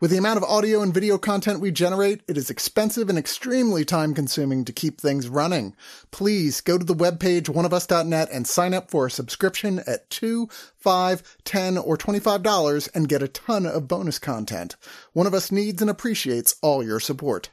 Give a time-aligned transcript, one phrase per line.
[0.00, 3.84] With the amount of audio and video content we generate, it is expensive and extremely
[3.84, 5.74] time consuming to keep things running.
[6.12, 11.24] Please go to the webpage oneofus.net and sign up for a subscription at two, five,
[11.42, 14.76] ten, or $25 and get a ton of bonus content.
[15.14, 17.50] One of Us needs and appreciates all your support.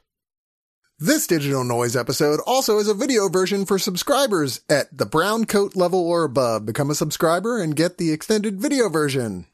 [1.00, 5.76] This digital noise episode also has a video version for subscribers at the brown coat
[5.76, 6.68] level or above.
[6.68, 9.48] Become a subscriber and get the extended video version.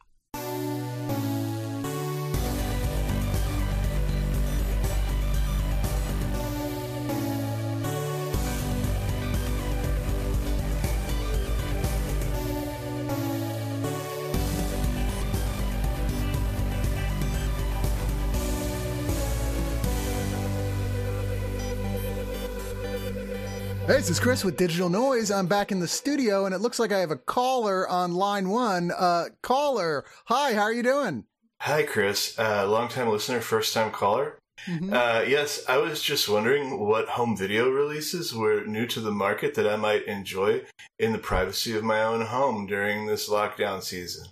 [24.01, 25.29] This is Chris with Digital Noise.
[25.29, 28.49] I'm back in the studio and it looks like I have a caller on line
[28.49, 28.89] one.
[28.89, 30.05] Uh, caller.
[30.25, 31.25] Hi, how are you doing?
[31.59, 32.33] Hi, Chris.
[32.39, 34.39] Uh, long time listener, first time caller.
[34.65, 34.91] Mm-hmm.
[34.91, 39.53] Uh, yes, I was just wondering what home video releases were new to the market
[39.53, 40.63] that I might enjoy
[40.97, 44.25] in the privacy of my own home during this lockdown season.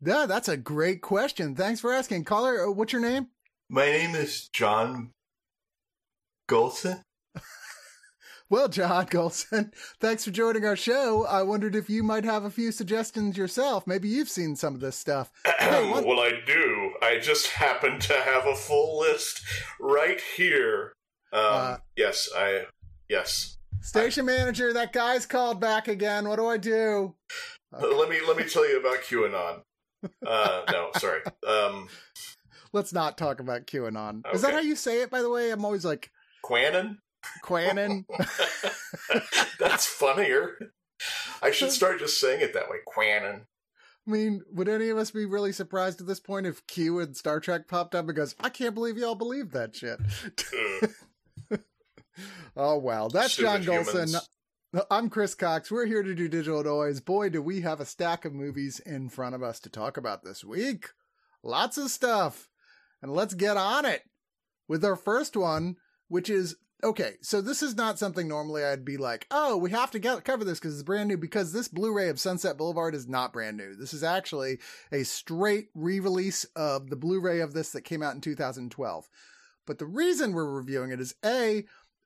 [0.00, 1.56] Yeah, that's a great question.
[1.56, 2.22] Thanks for asking.
[2.26, 3.26] Caller, uh, what's your name?
[3.68, 5.10] My name is John
[6.48, 7.02] Golson.
[8.48, 11.26] Well, John Golson, thanks for joining our show.
[11.26, 13.86] I wondered if you might have a few suggestions yourself.
[13.86, 15.32] Maybe you've seen some of this stuff.
[15.58, 16.92] hey, well, I do.
[17.02, 19.42] I just happen to have a full list
[19.80, 20.92] right here.
[21.32, 22.66] Um, uh, yes, I.
[23.08, 23.58] Yes.
[23.80, 26.28] Station I, manager, that guy's called back again.
[26.28, 27.14] What do I do?
[27.74, 27.94] Okay.
[27.94, 29.62] Let me let me tell you about QAnon.
[30.24, 31.22] Uh, no, sorry.
[31.46, 31.88] Um,
[32.72, 34.24] Let's not talk about QAnon.
[34.24, 34.36] Okay.
[34.36, 35.10] Is that how you say it?
[35.10, 36.10] By the way, I'm always like
[36.44, 36.98] Quanon.
[37.44, 38.04] Quanon.
[39.58, 40.72] That's funnier.
[41.42, 42.78] I should start just saying it that way.
[42.86, 43.42] Quanon.
[44.06, 47.14] I mean, would any of us be really surprised at this point if Q in
[47.14, 49.98] Star Trek popped up and goes, I can't believe y'all believe that shit.
[52.56, 53.08] oh, well.
[53.08, 54.16] That's Stupid John Golson.
[54.90, 55.70] I'm Chris Cox.
[55.70, 57.00] We're here to do digital noise.
[57.00, 60.22] Boy, do we have a stack of movies in front of us to talk about
[60.22, 60.90] this week.
[61.42, 62.48] Lots of stuff.
[63.02, 64.02] And let's get on it
[64.68, 65.76] with our first one,
[66.08, 69.90] which is okay, so this is not something normally I'd be like, oh, we have
[69.92, 71.16] to get, cover this because it's brand new.
[71.16, 73.74] Because this Blu-ray of Sunset Boulevard is not brand new.
[73.74, 74.58] This is actually
[74.92, 79.08] a straight re-release of the Blu-ray of this that came out in 2012.
[79.66, 81.64] But the reason we're reviewing it is a,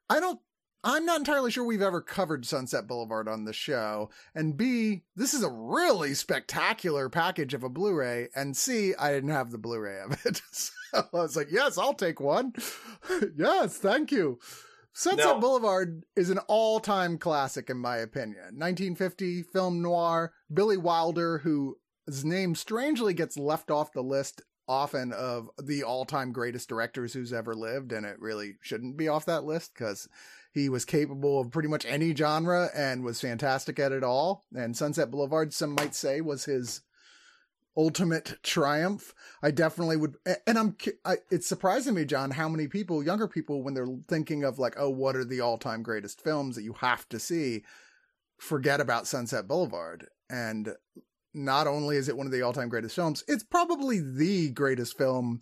[0.08, 0.40] I don't.
[0.82, 4.10] I'm not entirely sure we've ever covered Sunset Boulevard on the show.
[4.34, 8.28] And B, this is a really spectacular package of a Blu-ray.
[8.34, 10.40] And C, I didn't have the Blu-ray of it.
[10.92, 12.52] So I was like, yes, I'll take one.
[13.36, 14.40] yes, thank you.
[14.92, 18.56] Sunset now, Boulevard is an all-time classic in my opinion.
[18.56, 20.32] 1950 film noir.
[20.52, 26.68] Billy Wilder, whose name strangely gets left off the list often of the all-time greatest
[26.68, 30.08] directors who's ever lived, and it really shouldn't be off that list because
[30.52, 34.44] he was capable of pretty much any genre and was fantastic at it all.
[34.54, 36.82] And Sunset Boulevard, some might say, was his
[37.76, 39.14] ultimate triumph.
[39.42, 40.16] I definitely would,
[40.46, 44.42] and I'm, I, it's surprising me, John, how many people, younger people, when they're thinking
[44.42, 47.62] of like, oh, what are the all time greatest films that you have to see,
[48.38, 50.08] forget about Sunset Boulevard.
[50.28, 50.74] And
[51.32, 54.98] not only is it one of the all time greatest films, it's probably the greatest
[54.98, 55.40] film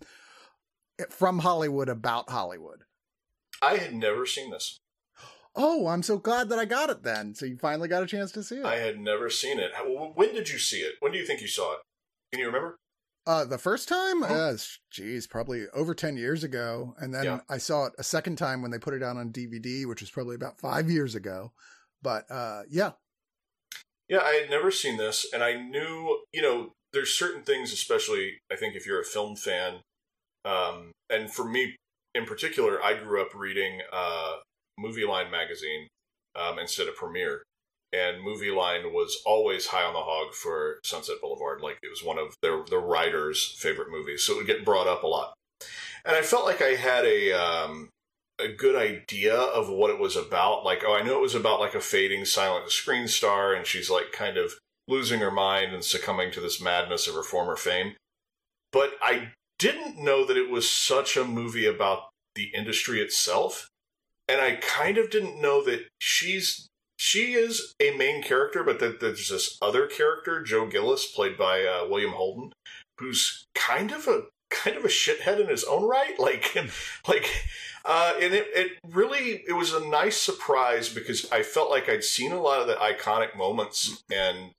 [0.99, 2.83] eh, from Hollywood about Hollywood.
[3.61, 4.79] I had never seen this.
[5.55, 7.33] Oh, I'm so glad that I got it then.
[7.35, 8.65] So you finally got a chance to see it.
[8.65, 9.71] I had never seen it.
[10.15, 10.95] When did you see it?
[10.99, 11.79] When do you think you saw it?
[12.31, 12.77] Can you remember?
[13.25, 14.53] Uh, the first time, uh,
[14.91, 16.95] geez, probably over 10 years ago.
[16.97, 17.39] And then yeah.
[17.49, 20.09] I saw it a second time when they put it out on DVD, which was
[20.09, 21.51] probably about five years ago.
[22.01, 22.91] But, uh, yeah.
[24.07, 25.27] Yeah, I had never seen this.
[25.33, 29.35] And I knew, you know, there's certain things, especially, I think, if you're a film
[29.35, 29.81] fan.
[30.45, 31.75] Um, and for me
[32.15, 34.37] in particular, I grew up reading, uh,
[34.79, 35.87] Movie Line magazine,
[36.35, 37.43] um, instead of Premiere
[37.91, 41.61] and Movie Line was always high on the hog for Sunset Boulevard.
[41.61, 44.87] Like it was one of their the writers' favorite movies, so it would get brought
[44.87, 45.33] up a lot.
[46.05, 47.89] And I felt like I had a um,
[48.39, 50.63] a good idea of what it was about.
[50.63, 53.89] Like, oh, I knew it was about like a fading silent screen star, and she's
[53.89, 54.53] like kind of
[54.87, 57.93] losing her mind and succumbing to this madness of her former fame.
[58.71, 62.03] But I didn't know that it was such a movie about
[62.35, 63.67] the industry itself.
[64.29, 68.99] And I kind of didn't know that she's she is a main character, but that
[68.99, 72.51] there's this other character, Joe Gillis, played by uh, William Holden,
[72.99, 76.15] who's kind of a kind of a shithead in his own right.
[76.19, 76.55] Like,
[77.07, 77.45] like,
[77.85, 82.03] uh, and it, it really it was a nice surprise because I felt like I'd
[82.03, 84.51] seen a lot of the iconic moments and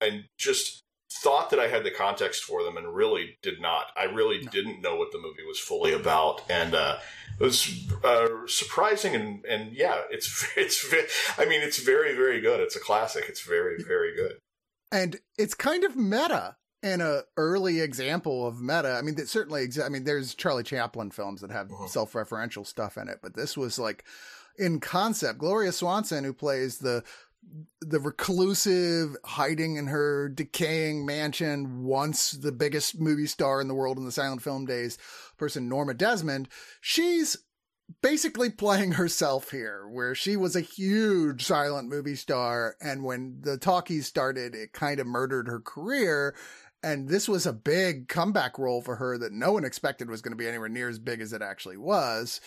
[0.00, 3.86] and just thought that I had the context for them and really did not.
[3.96, 4.50] I really no.
[4.50, 6.98] didn't know what the movie was fully about, and uh,
[7.42, 9.14] was uh, surprising.
[9.14, 10.94] And, and yeah, it's it's
[11.38, 12.60] I mean, it's very very good.
[12.60, 13.24] It's a classic.
[13.28, 14.38] It's very very good,
[14.90, 18.96] and it's kind of meta and a early example of meta.
[18.98, 19.68] I mean, that certainly.
[19.84, 21.86] I mean, there's Charlie Chaplin films that have mm-hmm.
[21.86, 24.04] self-referential stuff in it, but this was like
[24.58, 25.38] in concept.
[25.38, 27.04] Gloria Swanson, who plays the
[27.80, 33.98] the reclusive, hiding in her decaying mansion, once the biggest movie star in the world
[33.98, 34.96] in the silent film days,
[35.42, 36.48] person Norma Desmond,
[36.80, 37.36] she's
[38.00, 42.76] basically playing herself here, where she was a huge silent movie star.
[42.80, 46.36] And when the talkies started, it kind of murdered her career.
[46.80, 50.30] And this was a big comeback role for her that no one expected was going
[50.30, 52.40] to be anywhere near as big as it actually was.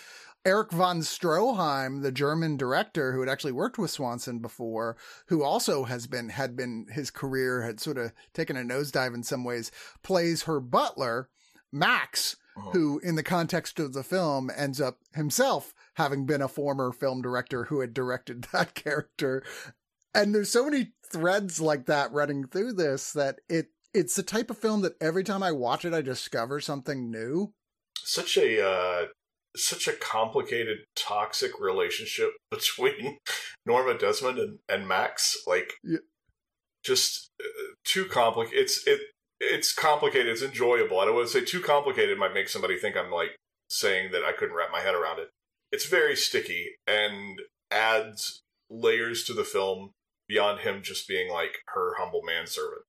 [0.46, 4.96] Erich von Stroheim, the German director who had actually worked with Swanson before,
[5.28, 9.24] who also has been, had been, his career had sort of taken a nosedive in
[9.24, 9.70] some ways,
[10.02, 11.28] plays her butler,
[11.76, 12.72] Max, uh-huh.
[12.72, 17.22] who in the context of the film ends up himself having been a former film
[17.22, 19.44] director who had directed that character.
[20.14, 24.50] And there's so many threads like that running through this that it, it's the type
[24.50, 27.54] of film that every time I watch it, I discover something new.
[27.98, 29.06] Such a, uh
[29.58, 33.18] such a complicated, toxic relationship between
[33.66, 35.38] Norma Desmond and, and Max.
[35.48, 36.00] Like, yeah.
[36.84, 38.60] just uh, too complicated.
[38.64, 39.00] It's it
[39.40, 40.28] it's complicated.
[40.28, 41.00] It's enjoyable.
[41.00, 43.36] I don't want to say too complicated might make somebody think I'm like
[43.70, 45.30] saying that I couldn't wrap my head around it.
[45.72, 47.42] It's very sticky and
[47.72, 49.92] adds layers to the film
[50.28, 52.82] beyond him just being like her humble manservant.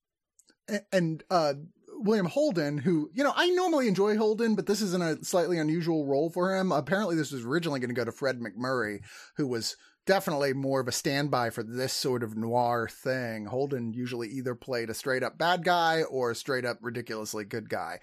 [0.67, 1.53] And, and uh,
[1.97, 5.57] William Holden, who, you know, I normally enjoy Holden, but this is in a slightly
[5.57, 6.71] unusual role for him.
[6.71, 8.99] Apparently, this was originally going to go to Fred MacMurray,
[9.35, 9.75] who was
[10.07, 13.45] definitely more of a standby for this sort of noir thing.
[13.45, 17.69] Holden usually either played a straight up bad guy or a straight up ridiculously good
[17.69, 17.99] guy.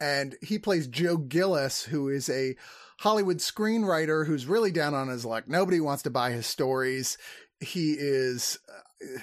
[0.00, 2.54] And he plays Joe Gillis, who is a
[3.00, 5.48] Hollywood screenwriter who's really down on his luck.
[5.48, 7.18] Nobody wants to buy his stories.
[7.58, 8.60] He is.
[8.68, 9.18] Uh,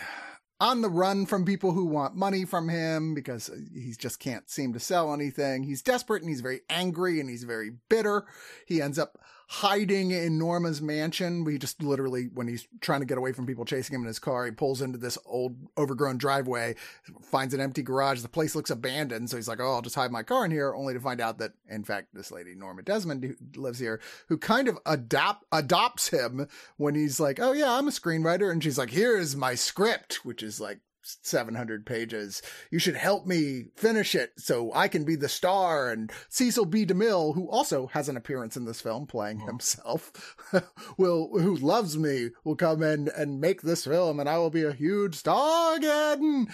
[0.57, 4.71] on the run from people who want money from him because he just can't seem
[4.71, 5.63] to sell anything.
[5.63, 8.25] He's desperate and he's very angry and he's very bitter.
[8.65, 11.43] He ends up hiding in Norma's mansion.
[11.43, 14.19] We just literally, when he's trying to get away from people chasing him in his
[14.19, 16.75] car, he pulls into this old overgrown driveway,
[17.23, 18.21] finds an empty garage.
[18.21, 19.29] The place looks abandoned.
[19.29, 21.37] So he's like, Oh, I'll just hide my car in here only to find out
[21.39, 26.09] that in fact, this lady, Norma Desmond, who lives here, who kind of adapt, adopts
[26.09, 28.51] him when he's like, Oh yeah, I'm a screenwriter.
[28.51, 30.79] And she's like, here's my script, which is like
[31.21, 32.41] 700 pages.
[32.71, 35.89] You should help me finish it so I can be the star.
[35.89, 36.85] And Cecil B.
[36.85, 39.47] DeMille, who also has an appearance in this film playing oh.
[39.47, 40.35] himself,
[40.97, 44.63] will, who loves me, will come in and make this film and I will be
[44.63, 46.47] a huge star again.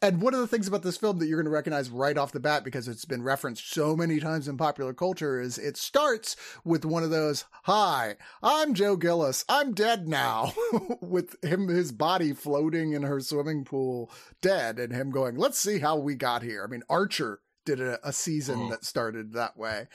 [0.00, 2.30] And one of the things about this film that you're going to recognize right off
[2.30, 6.36] the bat because it's been referenced so many times in popular culture is it starts
[6.64, 9.44] with one of those, hi, I'm Joe Gillis.
[9.48, 10.52] I'm dead now
[11.00, 15.80] with him, his body floating in her swimming pool dead and him going, let's see
[15.80, 16.64] how we got here.
[16.64, 18.70] I mean, Archer did a, a season oh.
[18.70, 19.88] that started that way.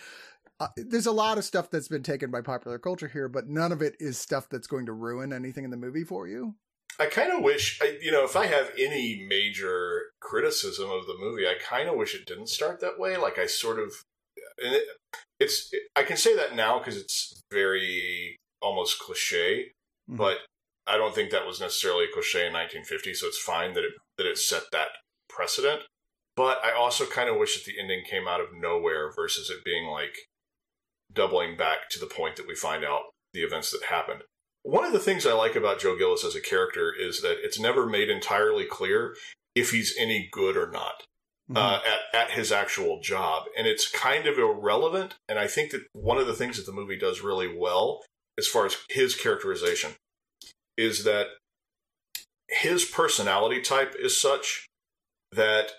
[0.59, 3.71] Uh, there's a lot of stuff that's been taken by popular culture here, but none
[3.71, 6.55] of it is stuff that's going to ruin anything in the movie for you.
[6.99, 11.17] I kind of wish, I, you know, if I have any major criticism of the
[11.19, 13.17] movie, I kind of wish it didn't start that way.
[13.17, 13.93] Like I sort of,
[14.57, 14.83] it,
[15.39, 19.71] it's, it, I can say that now because it's very almost cliche,
[20.09, 20.17] mm-hmm.
[20.17, 20.37] but
[20.87, 23.93] I don't think that was necessarily a cliche in 1950, so it's fine that it
[24.17, 24.89] that it set that
[25.29, 25.81] precedent.
[26.35, 29.63] But I also kind of wish that the ending came out of nowhere versus it
[29.63, 30.15] being like
[31.11, 34.23] doubling back to the point that we find out the events that happened.
[34.63, 37.59] One of the things I like about Joe Gillis as a character is that it's
[37.59, 39.15] never made entirely clear
[39.55, 41.03] if he's any good or not
[41.49, 41.57] mm-hmm.
[41.57, 41.79] uh,
[42.13, 43.43] at, at his actual job.
[43.57, 45.15] And it's kind of irrelevant.
[45.27, 48.01] And I think that one of the things that the movie does really well,
[48.37, 49.91] as far as his characterization,
[50.77, 51.27] is that
[52.49, 54.67] his personality type is such
[55.31, 55.73] that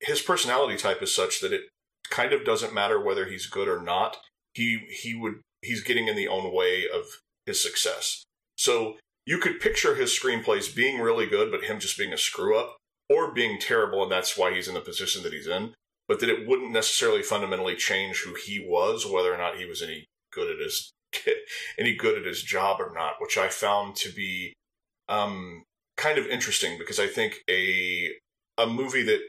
[0.00, 1.62] his personality type is such that it
[2.10, 4.18] kind of doesn't matter whether he's good or not.
[4.54, 7.04] He he would he's getting in the own way of
[7.46, 8.24] his success.
[8.56, 12.58] So you could picture his screenplays being really good, but him just being a screw
[12.58, 12.76] up,
[13.08, 15.74] or being terrible, and that's why he's in the position that he's in.
[16.08, 19.82] But that it wouldn't necessarily fundamentally change who he was, whether or not he was
[19.82, 20.92] any good at his
[21.78, 24.54] any good at his job or not, which I found to be
[25.08, 25.64] um,
[25.96, 28.12] kind of interesting because I think a
[28.58, 29.20] a movie that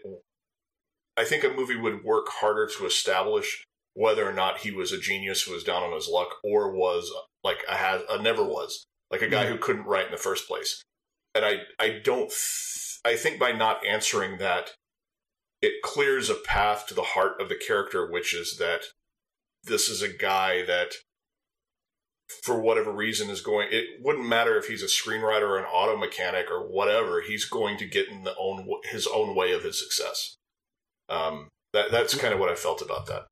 [1.18, 5.00] I think a movie would work harder to establish whether or not he was a
[5.00, 7.12] genius who was down on his luck or was
[7.44, 9.54] like I had I never was like a guy mm-hmm.
[9.54, 10.82] who couldn't write in the first place.
[11.36, 14.72] And I I don't th- I think by not answering that
[15.62, 18.82] it clears a path to the heart of the character which is that
[19.64, 20.94] this is a guy that
[22.44, 25.98] for whatever reason is going it wouldn't matter if he's a screenwriter or an auto
[25.98, 29.80] mechanic or whatever he's going to get in the own his own way of his
[29.80, 30.36] success
[31.10, 33.28] um that that's kind of what i felt about that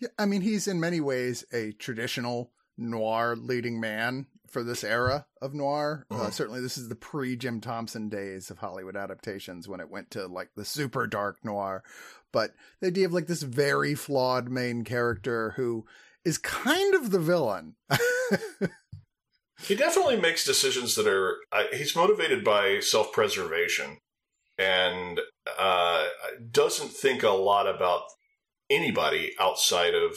[0.00, 5.26] yeah i mean he's in many ways a traditional noir leading man for this era
[5.40, 6.26] of noir uh, mm-hmm.
[6.26, 10.10] uh, certainly this is the pre jim thompson days of hollywood adaptations when it went
[10.10, 11.82] to like the super dark noir
[12.32, 15.86] but the idea of like this very flawed main character who
[16.24, 17.74] is kind of the villain.
[19.62, 21.36] he definitely makes decisions that are.
[21.50, 23.98] Uh, he's motivated by self preservation
[24.58, 25.20] and
[25.58, 26.06] uh,
[26.50, 28.02] doesn't think a lot about
[28.70, 30.16] anybody outside of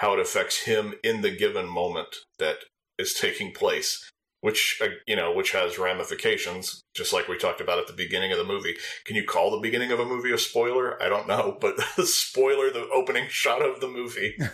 [0.00, 2.56] how it affects him in the given moment that
[2.98, 7.78] is taking place which uh, you know which has ramifications just like we talked about
[7.78, 8.74] at the beginning of the movie.
[9.04, 11.00] Can you call the beginning of a movie a spoiler?
[11.02, 14.36] I don't know but the spoiler the opening shot of the movie.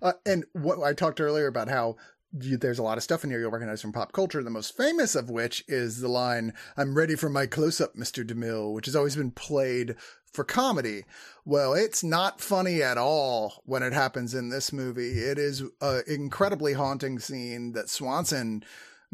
[0.00, 1.96] Uh, and what i talked earlier about how
[2.32, 4.42] there's a lot of stuff in here you'll recognize from pop culture.
[4.42, 8.24] The most famous of which is the line, I'm ready for my close up, Mr.
[8.24, 9.96] DeMille, which has always been played
[10.32, 11.04] for comedy.
[11.44, 15.18] Well, it's not funny at all when it happens in this movie.
[15.20, 18.62] It is an incredibly haunting scene that Swanson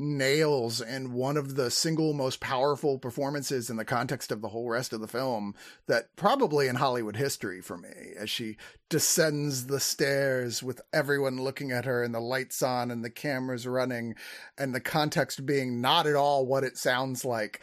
[0.03, 4.69] nails in one of the single most powerful performances in the context of the whole
[4.69, 5.55] rest of the film
[5.87, 8.57] that probably in Hollywood history for me as she
[8.91, 13.67] descends the stairs with everyone looking at her and the lights on and the cameras
[13.67, 14.15] running
[14.59, 17.63] and the context being not at all what it sounds like.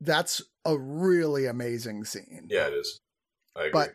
[0.00, 2.48] That's a really amazing scene.
[2.50, 3.00] Yeah, it is.
[3.54, 3.70] I agree.
[3.72, 3.94] But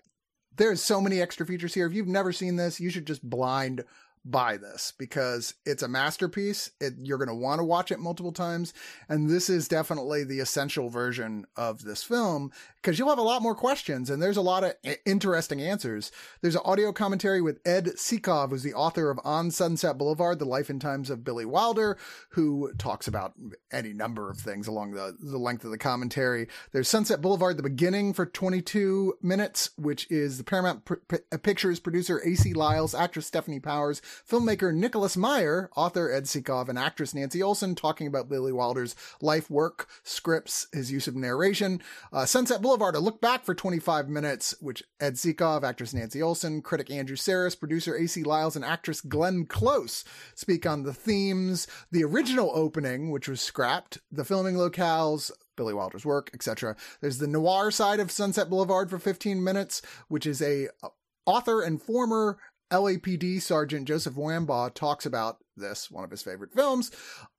[0.56, 1.86] there's so many extra features here.
[1.86, 3.84] If you've never seen this, you should just blind
[4.26, 6.72] buy this because it's a masterpiece.
[6.82, 8.74] It, you're going to want to watch it multiple times.
[9.08, 13.42] And this is definitely the essential version of this film because you'll have a lot
[13.42, 14.74] more questions and there's a lot of
[15.06, 16.12] interesting answers.
[16.42, 20.46] There's an audio commentary with Ed Sikov, who's the author of On Sunset Boulevard, The
[20.46, 21.98] Life and Times of Billy Wilder,
[22.30, 23.34] who talks about
[23.72, 26.48] any number of things along the, the length of the commentary.
[26.72, 32.22] There's Sunset Boulevard, the beginning for 22 minutes, which is the Paramount P- Pictures producer
[32.26, 37.76] AC Lyles, actress Stefanie Powers, filmmaker Nicholas Meyer, author Ed Sikov, and actress Nancy Olson
[37.76, 41.82] talking about Billy Wilder's life work, scripts, his use of narration.
[42.12, 46.62] Uh, Sunset Boulevard, a look back for 25 minutes, which Ed Sikov, actress Nancy Olson,
[46.62, 50.04] critic Andrew Sarris, producer AC Lyles, and actress Glenn Close
[50.36, 56.06] speak on the themes, the original opening, which was scrapped, the filming locales, Billy Wilder's
[56.06, 56.76] work, etc.
[57.02, 60.90] There's the noir side of Sunset Boulevard for 15 minutes, which is a uh,
[61.26, 62.38] author and former
[62.72, 66.92] LAPD Sergeant Joseph Wambaugh talks about this, one of his favorite films.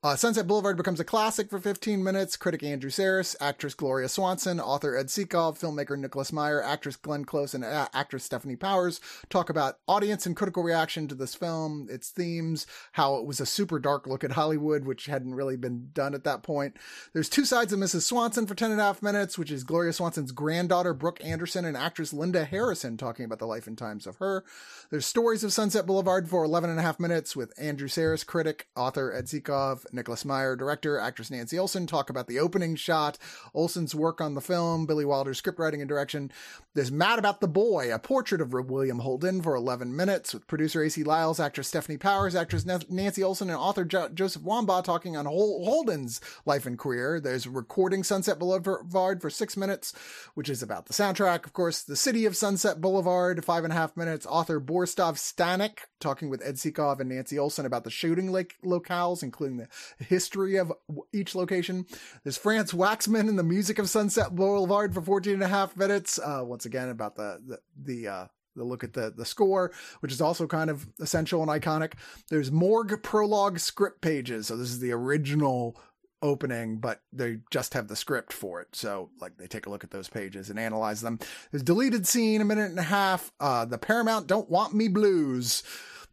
[0.03, 2.37] Uh, Sunset Boulevard becomes a classic for 15 minutes.
[2.37, 7.53] Critic Andrew Sarris, actress Gloria Swanson, author Ed Sikov, filmmaker Nicholas Meyer, actress Glenn Close,
[7.53, 12.09] and a- actress Stefanie Powers talk about audience and critical reaction to this film, its
[12.09, 16.13] themes, how it was a super dark look at Hollywood, which hadn't really been done
[16.13, 16.77] at that point.
[17.13, 18.03] There's two sides of Mrs.
[18.03, 21.77] Swanson for 10 and a half minutes, which is Gloria Swanson's granddaughter, Brooke Anderson, and
[21.77, 24.43] actress Linda Harrison talking about the life and times of her.
[24.89, 28.23] There's stories of Sunset Boulevard for 11 and a half minutes with Andrew Sarris Harris,
[28.23, 33.17] critic, author Ed Sikov, Nicholas Meyer, director, actress Nancy Olson talk about the opening shot,
[33.53, 36.31] Olson's work on the film, Billy Wilder's scriptwriting and direction.
[36.73, 40.81] There's Mad About the Boy, a portrait of William Holden for 11 minutes with producer
[40.81, 45.25] AC Lyles, actress Stefanie Powers, actress Nancy Olson, and author jo- Joseph Wambaugh talking on
[45.25, 47.19] Hol- Holden's life and career.
[47.19, 49.91] There's recording Sunset Boulevard for six minutes,
[50.33, 51.45] which is about the soundtrack.
[51.45, 54.25] Of course, The City of Sunset Boulevard, five and a half minutes.
[54.25, 59.23] Author Borstov Stanek talking with Ed Sikov and Nancy Olson about the shooting like locales,
[59.23, 59.67] including the
[60.05, 60.71] history of
[61.11, 61.85] each location.
[62.23, 66.19] There's Franz Waxman and the music of Sunset Boulevard for 14 and a half minutes.
[66.19, 70.11] Uh, once again, about the, the, the, uh, the look at the the score, which
[70.11, 71.93] is also kind of essential and iconic.
[72.29, 74.47] There's Morgue prologue script pages.
[74.47, 75.77] So this is the original
[76.21, 78.69] opening, but they just have the script for it.
[78.75, 81.19] So like they take a look at those pages and analyze them.
[81.51, 83.31] There's deleted scene, a minute and a half.
[83.39, 85.61] Uh, the Paramount Don't Want Me Blues.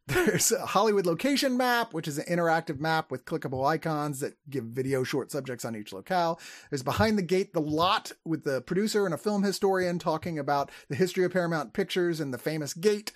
[0.07, 4.65] There's a Hollywood location map, which is an interactive map with clickable icons that give
[4.65, 6.39] video short subjects on each locale.
[6.69, 10.71] There's behind the gate, the lot with the producer and a film historian talking about
[10.91, 13.13] the history of Paramount Pictures and the famous gate.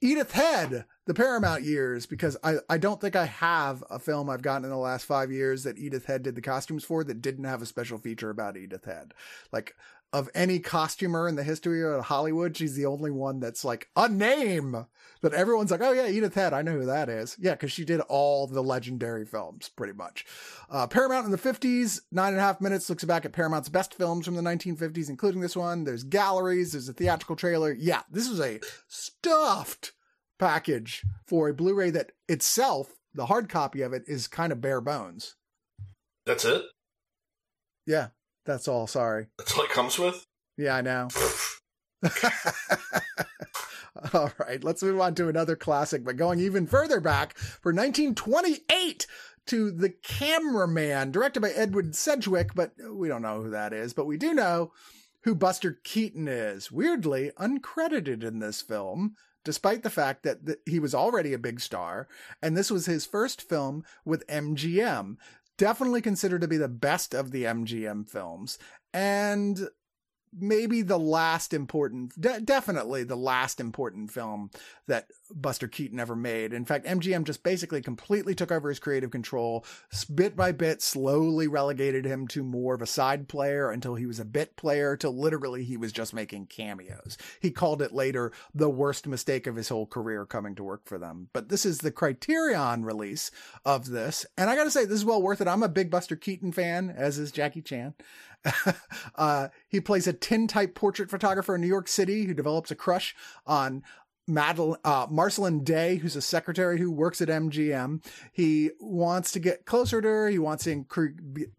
[0.00, 4.42] Edith Head, the Paramount years because I, I don't think I have a film I've
[4.42, 7.44] gotten in the last five years that Edith Head did the costumes for that didn't
[7.44, 9.12] have a special feature about Edith Head.
[9.52, 9.76] Like
[10.12, 14.08] of any costumer in the history of Hollywood, she's the only one that's like a
[14.08, 14.86] name
[15.22, 17.36] that everyone's like, oh yeah, Edith Head, I know who that is.
[17.38, 20.26] Yeah, because she did all the legendary films, pretty much.
[20.68, 23.94] Uh, Paramount in the 50s, nine and a half minutes, looks back at Paramount's best
[23.94, 25.84] films from the 1950s, including this one.
[25.84, 27.72] There's galleries, there's a theatrical trailer.
[27.72, 29.92] Yeah, this was a stuffed
[30.38, 34.80] package for a Blu-ray that itself, the hard copy of it, is kind of bare
[34.80, 35.36] bones.
[36.26, 36.64] That's it?
[37.86, 38.08] Yeah,
[38.50, 38.86] that's all.
[38.86, 39.28] Sorry.
[39.38, 40.26] That's all it comes with?
[40.56, 41.08] Yeah, I know.
[44.12, 49.06] all right, let's move on to another classic, but going even further back for 1928
[49.46, 54.06] to The Cameraman, directed by Edward Sedgwick, but we don't know who that is, but
[54.06, 54.72] we do know
[55.22, 56.72] who Buster Keaton is.
[56.72, 59.14] Weirdly, uncredited in this film,
[59.44, 62.08] despite the fact that th- he was already a big star,
[62.42, 65.16] and this was his first film with MGM
[65.60, 68.58] definitely considered to be the best of the MGM films.
[68.94, 69.68] And
[70.32, 74.50] maybe the last important, de- definitely the last important film
[74.86, 76.52] that Buster Keaton ever made.
[76.52, 79.64] In fact, MGM just basically completely took over his creative control,
[80.14, 84.20] bit by bit, slowly relegated him to more of a side player until he was
[84.20, 87.16] a bit player, till literally he was just making cameos.
[87.40, 90.98] He called it later the worst mistake of his whole career coming to work for
[90.98, 91.28] them.
[91.32, 93.30] But this is the Criterion release
[93.64, 94.26] of this.
[94.36, 95.48] And I gotta say, this is well worth it.
[95.48, 97.94] I'm a big Buster Keaton fan, as is Jackie Chan.
[99.16, 102.74] uh, he plays a tin type portrait photographer in New York City who develops a
[102.74, 103.14] crush
[103.46, 103.82] on
[104.26, 108.04] Madeline, uh, Marceline Day, who's a secretary who works at MGM.
[108.32, 110.28] He wants to get closer to her.
[110.28, 110.84] He wants to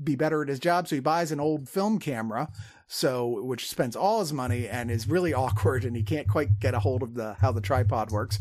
[0.02, 0.88] be better at his job.
[0.88, 2.50] So he buys an old film camera.
[2.88, 6.74] So, which spends all his money and is really awkward and he can't quite get
[6.74, 8.38] a hold of the, how the tripod works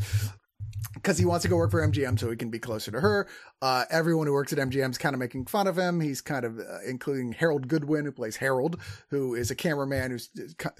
[1.01, 3.27] because he wants to go work for MGM so he can be closer to her.
[3.61, 5.99] Uh, everyone who works at MGM is kind of making fun of him.
[5.99, 8.79] He's kind of, uh, including Harold Goodwin, who plays Harold,
[9.09, 10.29] who is a cameraman who's,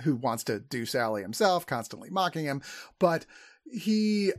[0.03, 2.61] who wants to do Sally himself, constantly mocking him.
[2.99, 3.25] But
[3.71, 4.33] he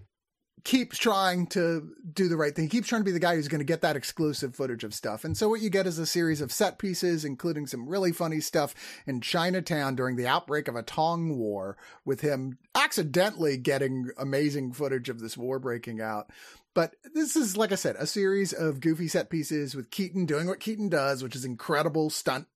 [0.65, 2.65] keeps trying to do the right thing.
[2.65, 4.95] He keeps trying to be the guy who's going to get that exclusive footage of
[4.95, 5.25] stuff.
[5.25, 8.41] And so what you get is a series of set pieces, including some really funny
[8.41, 8.75] stuff
[9.07, 15.09] in Chinatown during the outbreak of a Tong War with him accidentally getting amazing footage
[15.09, 16.31] of this war breaking out.
[16.75, 20.47] But this is, like I said, a series of goofy set pieces with Keaton doing
[20.47, 22.47] what Keaton does, which is incredible stunt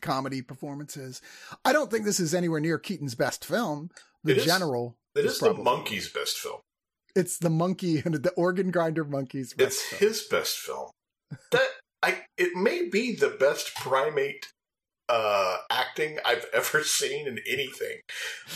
[0.00, 1.20] comedy performances.
[1.64, 3.90] I don't think this is anywhere near Keaton's best film.
[4.24, 4.96] The it General.
[5.14, 6.60] Is, it is, is the monkey's best film.
[7.18, 9.52] It's the monkey and the organ grinder monkey's.
[9.58, 9.98] It's film.
[9.98, 10.90] his best film.
[11.50, 11.66] That
[12.00, 14.52] I it may be the best primate
[15.08, 17.98] uh, acting I've ever seen in anything.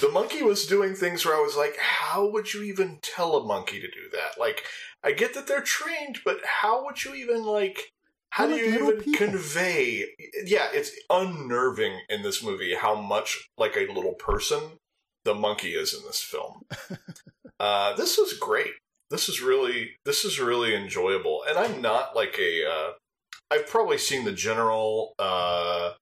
[0.01, 3.45] The monkey was doing things where I was like, how would you even tell a
[3.45, 4.39] monkey to do that?
[4.39, 4.63] Like,
[5.03, 7.91] I get that they're trained, but how would you even like?
[8.31, 9.27] How do you even people.
[9.27, 10.07] convey?
[10.45, 14.79] Yeah, it's unnerving in this movie how much like a little person
[15.25, 16.63] the monkey is in this film.
[17.63, 18.73] uh, this is great.
[19.11, 22.69] This is really this is really enjoyable, and I'm not like a.
[22.69, 22.93] Uh,
[23.51, 25.93] I've probably seen the general, uh,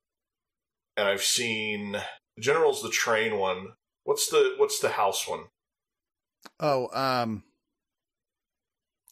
[0.97, 1.97] and I've seen
[2.39, 3.69] general's the train one.
[4.05, 5.41] What's the what's the house one?
[6.59, 7.43] Oh, um,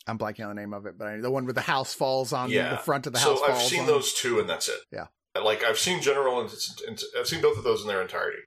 [0.06, 2.32] I'm blanking on the name of it, but I, the one where the house falls
[2.32, 2.70] on yeah.
[2.70, 3.38] the front of the house.
[3.40, 3.87] So I've seen on.
[3.87, 4.80] those two, and that's it.
[4.90, 5.08] Yeah,
[5.42, 6.50] like I've seen General, and,
[6.87, 8.38] and I've seen both of those in their entirety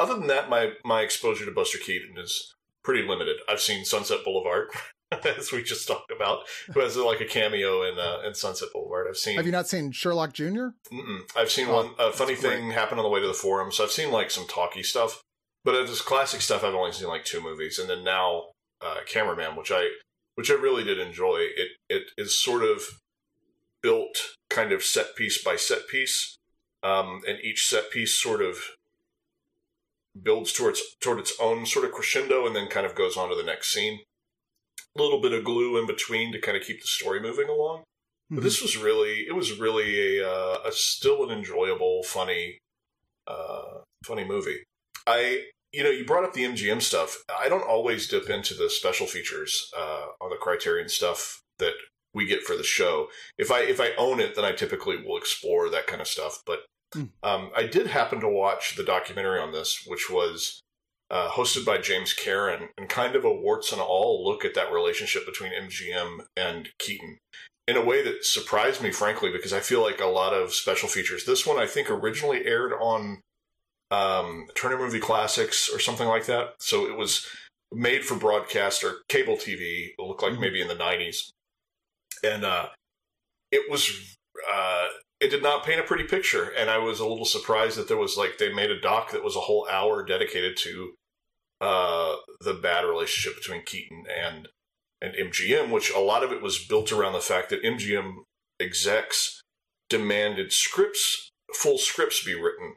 [0.00, 3.36] other than that, my my exposure to Buster Keaton is pretty limited.
[3.48, 4.68] I've seen Sunset Boulevard,
[5.38, 6.40] as we just talked about,
[6.72, 9.06] who has like a cameo in uh, in Sunset Boulevard.
[9.08, 9.36] I've seen.
[9.36, 10.74] Have you not seen Sherlock Junior?
[11.36, 11.90] I've seen oh, one.
[11.98, 12.74] A funny thing great.
[12.74, 15.22] happened on the way to the forum, so I've seen like some talky stuff.
[15.64, 18.44] But uh, this classic stuff, I've only seen like two movies, and then now
[18.80, 19.88] uh, Cameraman, which I
[20.34, 21.46] which I really did enjoy.
[21.56, 22.82] It it is sort of
[23.82, 26.36] built kind of set piece by set piece,
[26.82, 28.56] um, and each set piece sort of
[30.20, 33.34] builds towards toward its own sort of crescendo and then kind of goes on to
[33.34, 34.00] the next scene.
[34.96, 37.78] A little bit of glue in between to kind of keep the story moving along.
[37.78, 38.36] Mm-hmm.
[38.36, 42.58] But this was really it was really a, uh, a still an enjoyable, funny,
[43.26, 44.64] uh, funny movie.
[45.06, 47.22] I you know you brought up the MGM stuff.
[47.28, 51.74] I don't always dip into the special features uh, on the Criterion stuff that
[52.12, 53.08] we get for the show.
[53.38, 56.42] If I if I own it, then I typically will explore that kind of stuff.
[56.44, 56.60] But
[56.94, 57.10] Mm.
[57.22, 60.60] Um, I did happen to watch the documentary on this, which was
[61.10, 64.72] uh, hosted by James Karen, and kind of a warts and all look at that
[64.72, 67.18] relationship between MGM and Keaton
[67.66, 70.88] in a way that surprised me, frankly, because I feel like a lot of special
[70.88, 71.24] features.
[71.24, 73.20] This one, I think, originally aired on
[73.90, 76.54] um, Turner Movie Classics or something like that.
[76.58, 77.26] So it was
[77.72, 79.90] made for broadcast or cable TV.
[79.96, 80.40] It looked like mm-hmm.
[80.40, 81.30] maybe in the '90s,
[82.24, 82.68] and uh,
[83.52, 84.16] it was
[84.52, 84.88] uh,
[85.20, 86.50] it did not paint a pretty picture.
[86.56, 89.24] And I was a little surprised that there was like they made a doc that
[89.24, 90.92] was a whole hour dedicated to
[91.60, 94.48] uh, the bad relationship between Keaton and
[95.02, 98.16] and MGM, which a lot of it was built around the fact that MGM
[98.60, 99.40] execs
[99.88, 102.74] demanded scripts, full scripts be written.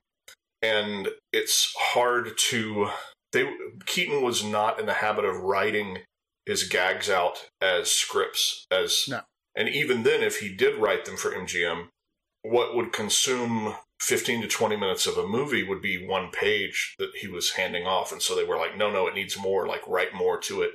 [0.62, 2.90] And it's hard to
[3.34, 3.50] they
[3.86, 6.00] Keaton was not in the habit of writing
[6.46, 9.22] his gags out as scripts as no.
[9.56, 11.88] and even then if he did write them for MGM,
[12.44, 17.12] what would consume 15 to 20 minutes of a movie would be one page that
[17.22, 19.82] he was handing off and so they were like no no it needs more like
[19.88, 20.72] write more to it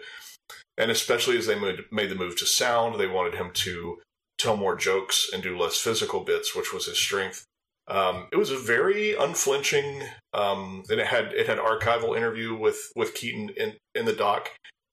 [0.79, 1.59] and especially as they
[1.91, 3.99] made the move to sound, they wanted him to
[4.39, 7.45] tell more jokes and do less physical bits, which was his strength.
[7.89, 12.93] Um, it was a very unflinching, um, and it had it had archival interview with
[12.95, 14.51] with Keaton in in the doc.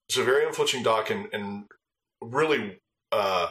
[0.08, 1.66] It's a very unflinching doc, and and
[2.20, 2.78] really,
[3.12, 3.50] uh,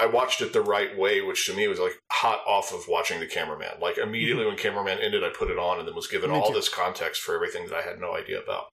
[0.00, 3.20] I watched it the right way, which to me was like hot off of watching
[3.20, 3.80] the cameraman.
[3.80, 4.54] Like immediately mm-hmm.
[4.54, 6.54] when cameraman ended, I put it on and then was given me all too.
[6.54, 8.68] this context for everything that I had no idea about.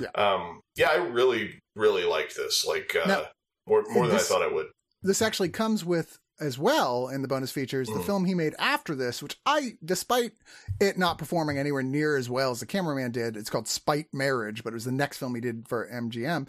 [0.00, 0.08] Yeah.
[0.14, 2.66] Um, yeah, I really, really like this.
[2.66, 3.22] Like uh, now,
[3.66, 4.66] more more than this, I thought I would.
[5.02, 8.06] This actually comes with as well in the bonus features the mm.
[8.06, 10.32] film he made after this, which I, despite
[10.80, 14.62] it not performing anywhere near as well as the cameraman did, it's called Spite Marriage,
[14.62, 16.48] but it was the next film he did for MGM.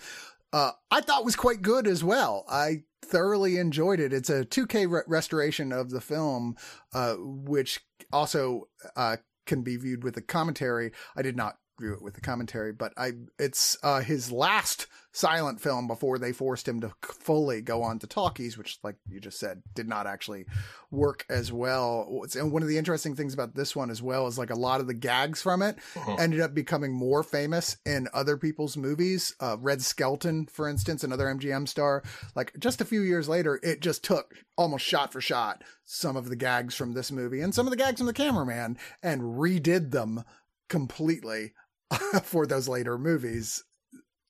[0.51, 2.45] Uh, I thought was quite good as well.
[2.49, 4.13] I thoroughly enjoyed it.
[4.13, 6.55] It's a 2K re- restoration of the film,
[6.93, 7.79] uh, which
[8.11, 10.91] also uh, can be viewed with a commentary.
[11.15, 15.59] I did not view it with the commentary, but I it's uh, his last silent
[15.59, 19.39] film before they forced him to fully go on to talkies, which, like you just
[19.39, 20.45] said, did not actually
[20.91, 22.23] work as well.
[22.35, 24.81] And one of the interesting things about this one as well is like a lot
[24.81, 26.15] of the gags from it uh-huh.
[26.19, 29.35] ended up becoming more famous in other people's movies.
[29.39, 32.03] Uh, Red Skelton, for instance, another MGM star.
[32.35, 36.29] Like just a few years later, it just took almost shot for shot some of
[36.29, 39.91] the gags from this movie and some of the gags from the cameraman and redid
[39.91, 40.23] them
[40.67, 41.53] completely
[42.23, 43.63] for those later movies.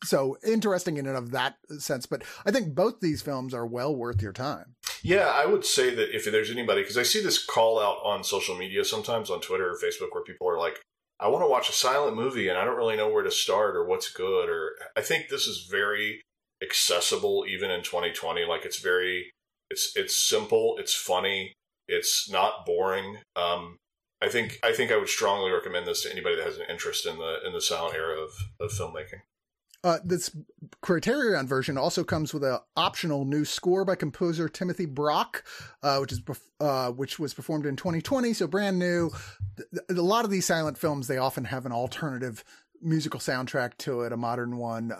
[0.04, 3.93] So interesting in and of that sense, but I think both these films are well
[3.93, 4.76] worth your time.
[5.04, 8.24] Yeah, I would say that if there's anybody, because I see this call out on
[8.24, 10.82] social media sometimes on Twitter or Facebook where people are like,
[11.19, 13.76] I want to watch a silent movie and I don't really know where to start
[13.76, 14.50] or what's good.
[14.50, 16.22] Or I think this is very
[16.62, 18.45] accessible even in 2020.
[18.45, 19.32] Like it's very,
[19.69, 21.54] it's it's simple, it's funny,
[21.89, 23.17] it's not boring.
[23.36, 23.78] Um,
[24.21, 27.05] I think I think I would strongly recommend this to anybody that has an interest
[27.05, 29.21] in the in the silent era of, of filmmaking.
[29.82, 30.36] Uh, this
[30.82, 35.45] Criterion version also comes with an optional new score by composer Timothy Brock,
[35.82, 36.21] uh, which is
[36.60, 39.10] uh, which was performed in 2020, so brand new.
[39.89, 42.43] A lot of these silent films they often have an alternative
[42.82, 44.91] musical soundtrack to it, a modern one.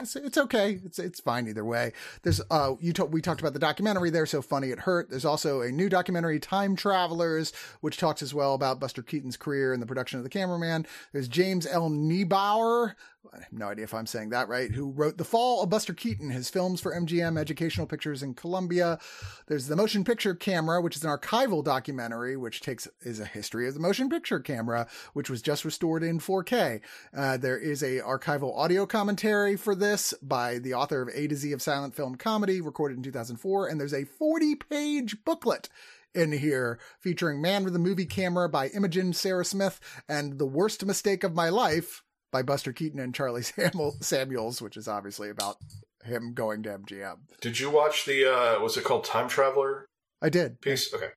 [0.00, 0.80] It's, it's okay.
[0.84, 1.92] It's it's fine either way.
[2.22, 5.10] There's uh you talk, we talked about the documentary there, so funny it hurt.
[5.10, 9.72] There's also a new documentary, Time Travelers, which talks as well about Buster Keaton's career
[9.72, 10.86] and the production of The Cameraman.
[11.12, 11.90] There's James L.
[11.90, 12.94] Neibaur,
[13.32, 15.94] I have no idea if I'm saying that right, who wrote The Fall of Buster
[15.94, 18.98] Keaton, his films for MGM Educational Pictures in Columbia.
[19.46, 23.66] There's the Motion Picture Camera, which is an archival documentary, which takes is a history
[23.66, 26.80] of the motion picture camera, which was just restored in 4K.
[27.16, 31.36] Uh, there is a archival audio commentary for this by the author of A to
[31.36, 35.68] Z of Silent Film Comedy, recorded in 2004, and there's a 40 page booklet
[36.14, 40.84] in here featuring Man with a Movie Camera by Imogen Sarah Smith and The Worst
[40.84, 42.03] Mistake of My Life
[42.34, 45.56] by Buster Keaton and Charlie Samuel, Samuels, which is obviously about
[46.02, 47.18] him going to MGM.
[47.40, 49.86] Did you watch the uh was it called Time Traveler?
[50.20, 50.60] I did.
[50.60, 50.92] Piece?
[50.92, 51.10] Okay.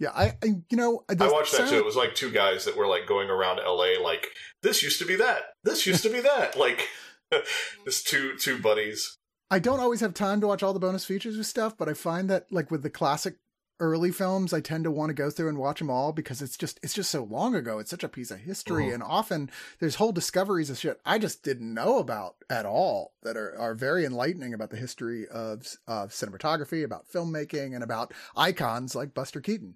[0.00, 1.76] Yeah, I, I you know I watched that too.
[1.76, 4.26] It was like two guys that were like going around LA like
[4.64, 5.42] this used to be that.
[5.62, 6.56] This used to be that.
[6.58, 6.88] Like
[7.84, 9.16] this two two buddies.
[9.50, 11.94] I don't always have time to watch all the bonus features and stuff, but I
[11.94, 13.36] find that like with the classic
[13.80, 16.56] early films i tend to want to go through and watch them all because it's
[16.56, 18.94] just it's just so long ago it's such a piece of history mm-hmm.
[18.94, 23.36] and often there's whole discoveries of shit i just didn't know about at all that
[23.36, 28.94] are, are very enlightening about the history of, of cinematography about filmmaking and about icons
[28.94, 29.74] like buster keaton.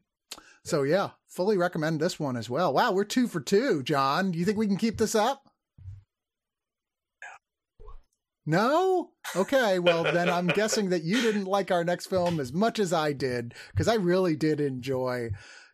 [0.64, 2.72] So yeah fully recommend this one as well.
[2.72, 4.30] Wow we're two for two john.
[4.30, 5.48] Do you think we can keep this up
[8.44, 9.10] no?
[9.36, 12.92] Okay, well, then I'm guessing that you didn't like our next film as much as
[12.92, 15.30] I did, because I really did enjoy,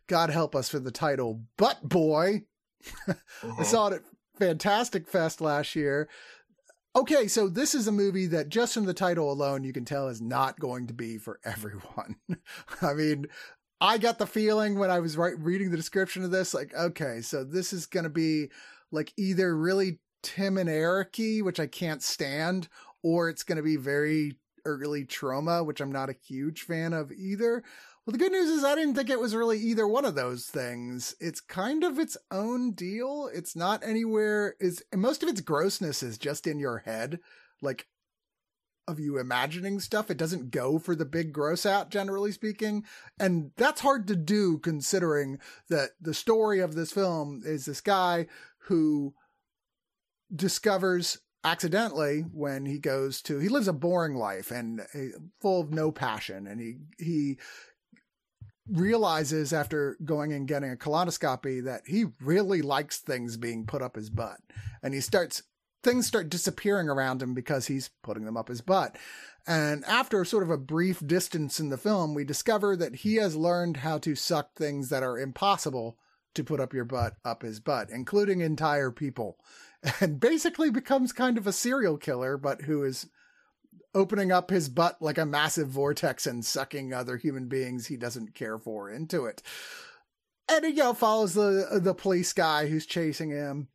[0.07, 2.43] God help us for the title, Butt Boy.
[3.07, 3.53] Uh-huh.
[3.57, 4.01] I saw it at
[4.37, 6.09] Fantastic Fest last year.
[6.95, 10.07] Okay, so this is a movie that just from the title alone, you can tell
[10.07, 12.15] is not going to be for everyone.
[12.81, 13.27] I mean,
[13.79, 17.21] I got the feeling when I was right, reading the description of this, like, okay,
[17.21, 18.49] so this is going to be
[18.91, 22.67] like either really Tim and Ericy, which I can't stand,
[23.03, 27.11] or it's going to be very early Troma, which I'm not a huge fan of
[27.11, 27.63] either.
[28.05, 30.45] Well, the good news is I didn't think it was really either one of those
[30.45, 31.15] things.
[31.19, 33.29] It's kind of its own deal.
[33.33, 37.19] It's not anywhere is most of its grossness is just in your head.
[37.61, 37.87] Like
[38.89, 40.09] of you imagining stuff.
[40.09, 42.83] It doesn't go for the big gross out, generally speaking.
[43.19, 45.37] And that's hard to do considering
[45.69, 48.25] that the story of this film is this guy
[48.63, 49.13] who
[50.33, 55.71] discovers accidentally when he goes to, he lives a boring life and uh, full of
[55.71, 56.47] no passion.
[56.47, 57.37] And he, he,
[58.71, 63.95] realizes after going and getting a colonoscopy that he really likes things being put up
[63.95, 64.37] his butt
[64.83, 65.41] and he starts
[65.83, 68.97] things start disappearing around him because he's putting them up his butt.
[69.47, 73.35] And after sort of a brief distance in the film, we discover that he has
[73.35, 75.97] learned how to suck things that are impossible
[76.35, 79.37] to put up your butt up his butt, including entire people.
[80.01, 83.07] And basically becomes kind of a serial killer, but who is
[83.95, 88.35] opening up his butt like a massive vortex and sucking other human beings he doesn't
[88.35, 89.41] care for into it.
[90.49, 93.69] And he you know, follows the the police guy who's chasing him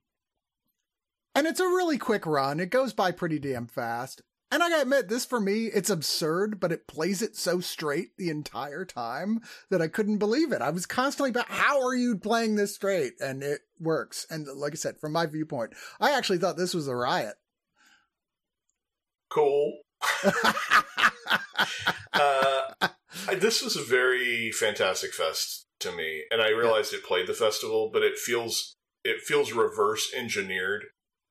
[1.35, 2.61] and it's a really quick run.
[2.61, 4.23] It goes by pretty damn fast.
[4.55, 8.17] And I gotta admit, this for me, it's absurd, but it plays it so straight
[8.17, 10.63] the entire time that I couldn't believe it.
[10.63, 13.15] I was constantly about, how are you playing this straight?
[13.19, 14.29] And it works.
[14.31, 17.35] And like I said, from my viewpoint, I actually thought this was a riot.
[19.29, 19.81] Cool.
[22.13, 22.61] uh,
[23.37, 27.01] this was a very fantastic fest to me, and I realized yeah.
[27.01, 30.85] it played the festival, but it feels it feels reverse engineered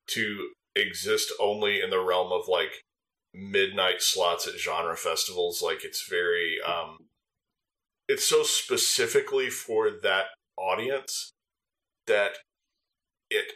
[0.08, 2.84] to exist only in the realm of like
[3.34, 5.62] midnight slots at genre festivals.
[5.62, 7.08] Like it's very, um,
[8.08, 10.26] it's so specifically for that
[10.58, 11.32] audience
[12.08, 12.34] that
[13.30, 13.54] it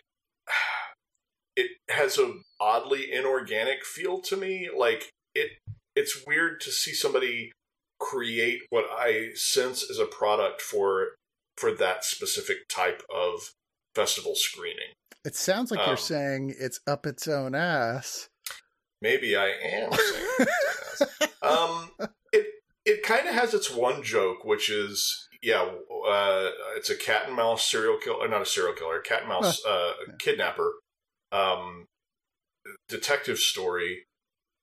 [1.56, 4.70] it has a oddly inorganic feel to me.
[4.76, 5.52] Like it,
[5.96, 7.52] it's weird to see somebody
[8.00, 11.10] create what I sense is a product for
[11.58, 13.52] for that specific type of
[13.96, 14.94] festival screening.
[15.26, 18.30] It sounds like um, you're saying it's up its own ass.
[19.02, 19.92] Maybe I am
[21.42, 21.92] um,
[22.32, 22.46] it
[22.86, 27.36] it kind of has its one joke, which is yeah, uh, it's a cat and
[27.36, 30.74] mouse serial killer, not a serial killer, cat and mouse uh, kidnapper,
[31.32, 31.86] um,
[32.88, 34.06] detective story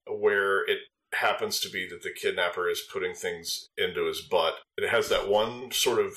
[0.07, 0.79] where it
[1.14, 4.55] happens to be that the kidnapper is putting things into his butt.
[4.77, 6.12] It has that one sort of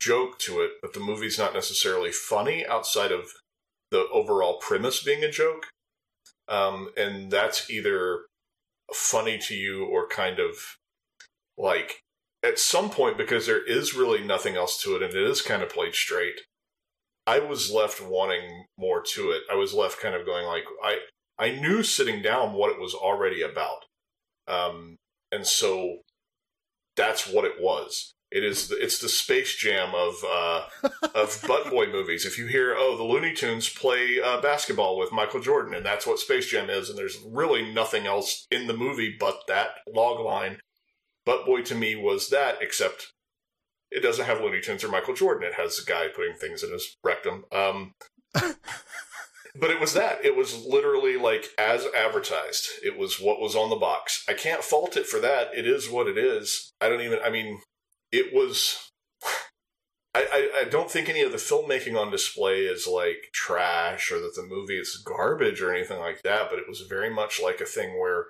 [0.00, 3.26] joke to it, but the movie's not necessarily funny outside of
[3.90, 5.66] the overall premise being a joke.
[6.48, 8.26] Um, and that's either
[8.92, 10.76] funny to you or kind of
[11.56, 12.02] like
[12.42, 15.62] at some point because there is really nothing else to it and it is kind
[15.62, 16.40] of played straight.
[17.26, 19.42] I was left wanting more to it.
[19.50, 20.98] I was left kind of going like I
[21.38, 23.84] I knew sitting down what it was already about.
[24.48, 24.96] Um,
[25.30, 25.98] and so
[26.96, 28.12] that's what it was.
[28.32, 30.64] It is it's the Space Jam of uh,
[31.14, 32.24] of butt boy movies.
[32.24, 36.06] If you hear oh the Looney Tunes play uh, basketball with Michael Jordan, and that's
[36.06, 40.18] what Space Jam is, and there's really nothing else in the movie but that log
[40.20, 40.60] line.
[41.26, 43.12] Butt boy to me was that, except
[43.90, 45.46] it doesn't have Looney Tunes or Michael Jordan.
[45.46, 47.44] It has a guy putting things in his rectum.
[47.52, 47.92] Um,
[48.34, 50.24] but it was that.
[50.24, 52.68] It was literally like as advertised.
[52.82, 54.24] It was what was on the box.
[54.26, 55.50] I can't fault it for that.
[55.54, 56.72] It is what it is.
[56.80, 57.18] I don't even.
[57.22, 57.60] I mean,
[58.12, 58.90] it was.
[60.14, 64.34] I, I, don't think any of the filmmaking on display is like trash or that
[64.36, 67.64] the movie is garbage or anything like that, but it was very much like a
[67.64, 68.26] thing where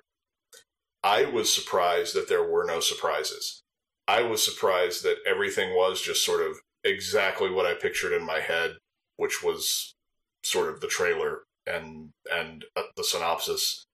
[1.03, 3.63] I was surprised that there were no surprises.
[4.07, 8.39] I was surprised that everything was just sort of exactly what I pictured in my
[8.39, 8.77] head,
[9.17, 9.93] which was
[10.41, 13.85] sort of the trailer and and uh, the synopsis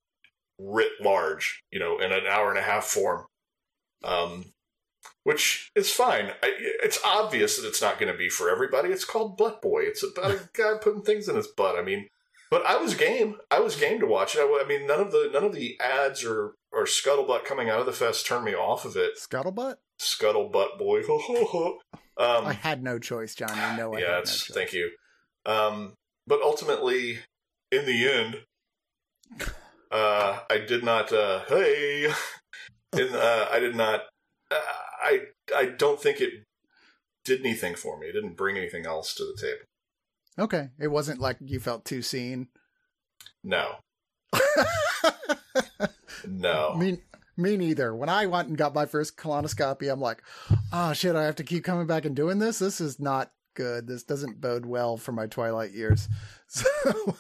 [0.59, 3.25] writ large, you know, in an hour and a half form.
[4.03, 4.45] Um,
[5.23, 6.31] which is fine.
[6.41, 6.53] I,
[6.83, 8.89] it's obvious that it's not going to be for everybody.
[8.89, 9.81] It's called Butt Boy.
[9.81, 11.77] It's about a guy putting things in his butt.
[11.77, 12.07] I mean,
[12.49, 13.35] but I was game.
[13.51, 14.39] I was game to watch it.
[14.39, 17.79] I, I mean, none of the none of the ads or or scuttlebutt coming out
[17.79, 19.17] of the fest turned me off of it.
[19.17, 19.75] Scuttlebutt.
[19.99, 21.01] Scuttlebutt boy.
[22.17, 23.49] um, I had no choice, John.
[23.49, 24.91] You know I yeah, had no thank you.
[25.45, 25.93] Um,
[26.25, 27.19] but ultimately,
[27.71, 28.37] in the end,
[29.91, 31.11] uh, I did not.
[31.11, 32.05] Uh, hey,
[32.97, 34.01] in, uh, I did not.
[35.01, 35.19] I
[35.55, 36.45] I don't think it
[37.25, 38.07] did anything for me.
[38.07, 39.65] It didn't bring anything else to the table.
[40.37, 42.47] Okay, it wasn't like you felt too seen.
[43.43, 43.75] No.
[46.27, 46.75] no.
[46.75, 46.99] Me,
[47.35, 47.95] me neither.
[47.95, 50.23] When I went and got my first colonoscopy, I'm like,
[50.71, 52.59] oh shit, I have to keep coming back and doing this.
[52.59, 53.87] This is not good.
[53.87, 56.07] This doesn't bode well for my twilight years.
[56.51, 56.65] So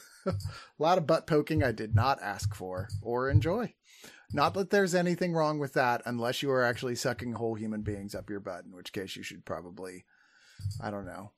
[0.25, 0.33] a
[0.79, 3.75] lot of butt poking I did not ask for or enjoy.
[4.31, 8.13] Not that there's anything wrong with that unless you are actually sucking whole human beings
[8.13, 10.05] up your butt, in which case you should probably,
[10.81, 11.31] I don't know.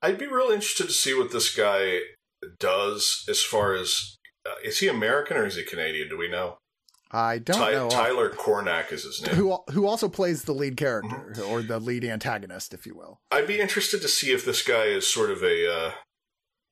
[0.00, 2.00] I'd be real interested to see what this guy
[2.58, 4.16] does as far as
[4.46, 6.08] uh, is he American or is he Canadian?
[6.08, 6.58] Do we know?
[7.12, 7.90] I don't Ty- know.
[7.90, 9.34] Tyler Cornack is his name.
[9.36, 11.52] Who who also plays the lead character mm-hmm.
[11.52, 13.20] or the lead antagonist, if you will.
[13.30, 15.90] I'd be interested to see if this guy is sort of a uh,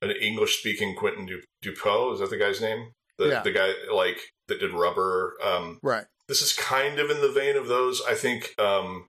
[0.00, 2.14] an English speaking Quentin du- Dupieux.
[2.14, 2.92] Is that the guy's name?
[3.20, 3.42] The, yeah.
[3.42, 5.34] the guy like that did Rubber.
[5.44, 6.06] Um, right.
[6.26, 8.02] This is kind of in the vein of those.
[8.08, 9.06] I think um.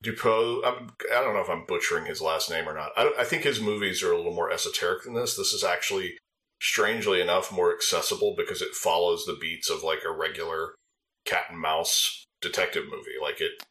[0.00, 2.92] I'm, I do not know if I'm butchering his last name or not.
[2.96, 5.36] I, I think his movies are a little more esoteric than this.
[5.36, 6.18] This is actually
[6.62, 10.76] strangely enough more accessible because it follows the beats of like a regular
[11.24, 13.18] cat and mouse detective movie.
[13.20, 13.64] Like it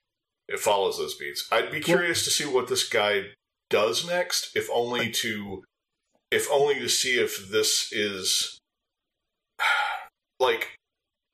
[0.47, 1.47] it follows those beats.
[1.52, 3.23] I'd be curious to see what this guy
[3.69, 5.63] does next, if only to
[6.32, 8.57] if only to see if this is
[10.39, 10.78] like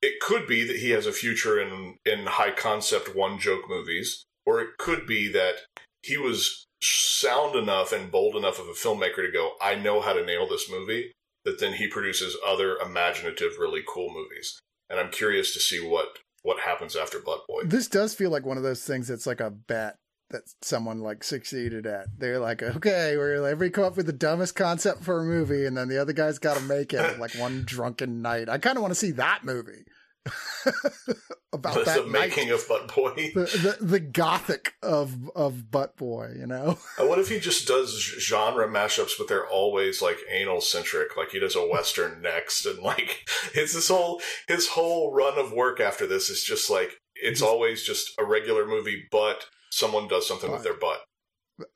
[0.01, 4.25] it could be that he has a future in in high concept one joke movies,
[4.45, 5.55] or it could be that
[6.01, 10.11] he was sound enough and bold enough of a filmmaker to go, I know how
[10.13, 11.13] to nail this movie,
[11.45, 14.59] that then he produces other imaginative, really cool movies.
[14.89, 17.63] And I'm curious to see what what happens after Butt Boy.
[17.63, 19.95] This does feel like one of those things that's like a bet
[20.33, 22.07] that someone like succeeded at.
[22.17, 25.65] They're like, okay, we're like, we come up with the dumbest concept for a movie,
[25.65, 28.49] and then the other guy's got to make it like one drunken night.
[28.49, 29.85] I kind of want to see that movie.
[31.51, 35.97] about the, that the making of Butt Boy, the, the, the gothic of of Butt
[35.97, 36.31] Boy.
[36.37, 41.17] You know, what if he just does genre mashups, but they're always like anal centric?
[41.17, 45.51] Like he does a western next, and like it's this whole his whole run of
[45.51, 50.27] work after this is just like it's always just a regular movie, but someone does
[50.27, 51.01] something with their butt.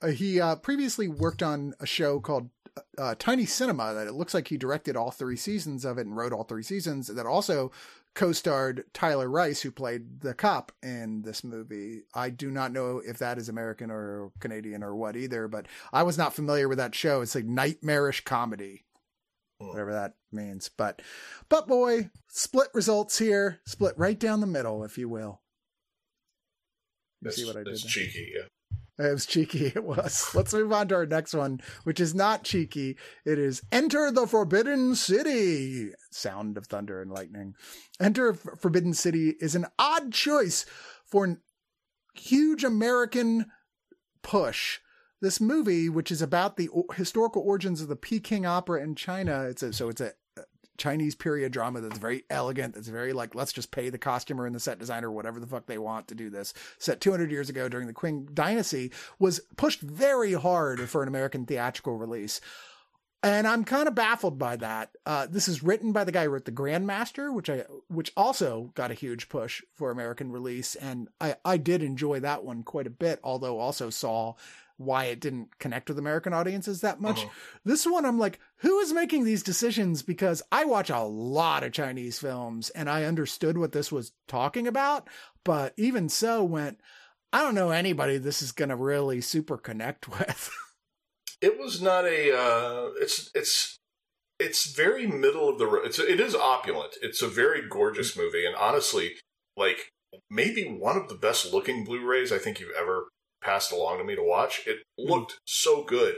[0.02, 2.50] Uh, he uh, previously worked on a show called
[2.98, 6.16] uh, Tiny Cinema that it looks like he directed all three seasons of it and
[6.16, 7.08] wrote all three seasons.
[7.08, 7.72] That also
[8.14, 12.02] co-starred Tyler Rice, who played the cop in this movie.
[12.14, 16.04] I do not know if that is American or Canadian or what either, but I
[16.04, 17.22] was not familiar with that show.
[17.22, 18.86] It's like nightmarish comedy,
[19.60, 19.68] hmm.
[19.68, 20.70] whatever that means.
[20.70, 21.02] But,
[21.50, 25.42] but boy, split results here, split right down the middle, if you will.
[27.22, 27.78] You see what I did?
[27.78, 28.44] Cheeky, yeah.
[29.00, 29.68] It was cheeky.
[29.76, 30.30] It was.
[30.34, 32.98] Let's move on to our next one, which is not cheeky.
[33.26, 35.92] It is Enter the Forbidden City.
[36.12, 37.54] Sound of thunder and lightning.
[38.00, 40.66] Enter Forbidden City is an odd choice
[41.06, 41.42] for an
[42.16, 43.46] huge American
[44.24, 44.80] push.
[45.22, 49.64] This movie, which is about the historical origins of the Peking opera in China, it's
[49.64, 50.12] a, so it's a
[50.78, 54.56] Chinese period drama that's very elegant, that's very like, let's just pay the costumer and
[54.56, 56.54] the set designer whatever the fuck they want to do this.
[56.78, 61.46] Set 200 years ago during the Qing Dynasty was pushed very hard for an American
[61.46, 62.42] theatrical release.
[63.24, 64.92] And I'm kind of baffled by that.
[65.06, 68.72] Uh, this is written by the guy who wrote The Grandmaster, which I, which also
[68.76, 70.76] got a huge push for American release.
[70.76, 74.36] And I, I did enjoy that one quite a bit, although also saw
[74.78, 77.20] why it didn't connect with American audiences that much.
[77.20, 77.30] Uh-huh.
[77.66, 80.04] This one, I'm like, who is making these decisions?
[80.04, 84.68] Because I watch a lot of Chinese films and I understood what this was talking
[84.68, 85.08] about,
[85.44, 86.80] but even so went,
[87.34, 90.50] I don't know anybody this is going to really super connect with.
[91.42, 93.78] it was not a, uh, it's, it's,
[94.40, 95.88] it's very middle of the road.
[95.88, 96.96] It's, it is opulent.
[97.02, 98.46] It's a very gorgeous movie.
[98.46, 99.14] And honestly,
[99.56, 99.92] like
[100.30, 103.08] maybe one of the best looking Blu-rays I think you've ever
[103.42, 104.62] passed along to me to watch.
[104.66, 105.10] It hmm.
[105.10, 106.16] looked so good.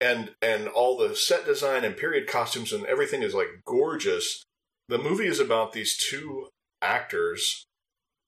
[0.00, 4.44] And and all the set design and period costumes and everything is like gorgeous.
[4.88, 6.48] The movie is about these two
[6.82, 7.64] actors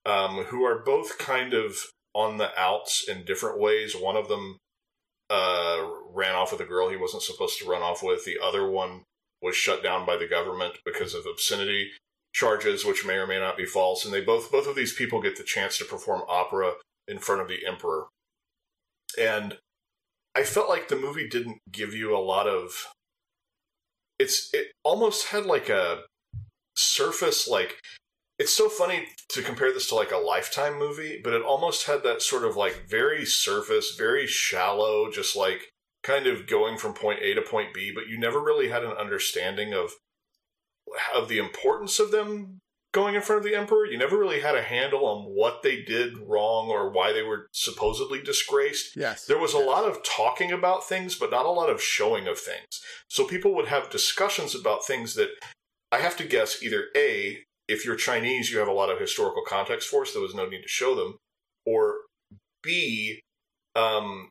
[0.07, 1.77] um, who are both kind of
[2.15, 3.95] on the outs in different ways.
[3.95, 4.57] One of them
[5.31, 8.25] uh, ran off with a girl he wasn't supposed to run off with.
[8.25, 9.03] The other one
[9.43, 11.91] was shut down by the government because of obscenity
[12.33, 14.05] charges, which may or may not be false.
[14.05, 16.73] And they both both of these people get the chance to perform opera
[17.07, 18.07] in front of the emperor
[19.17, 19.59] and
[20.35, 22.89] I felt like the movie didn't give you a lot of.
[24.19, 26.03] It's it almost had like a
[26.79, 27.81] surface like
[28.39, 32.05] it's so funny to compare this to like a lifetime movie but it almost had
[32.05, 35.73] that sort of like very surface very shallow just like
[36.05, 38.93] kind of going from point a to point b but you never really had an
[38.93, 39.91] understanding of
[41.13, 42.61] of the importance of them
[42.93, 43.87] going in front of the emperor.
[43.87, 47.49] You never really had a handle on what they did wrong or why they were
[47.53, 48.97] supposedly disgraced.
[48.97, 49.27] Yes.
[49.27, 52.39] There was a lot of talking about things, but not a lot of showing of
[52.39, 52.81] things.
[53.09, 55.31] So people would have discussions about things that
[55.93, 59.43] I have to guess either A, if you're Chinese, you have a lot of historical
[59.47, 61.17] context for, so there was no need to show them,
[61.67, 61.97] or
[62.63, 63.21] B,
[63.77, 64.31] um,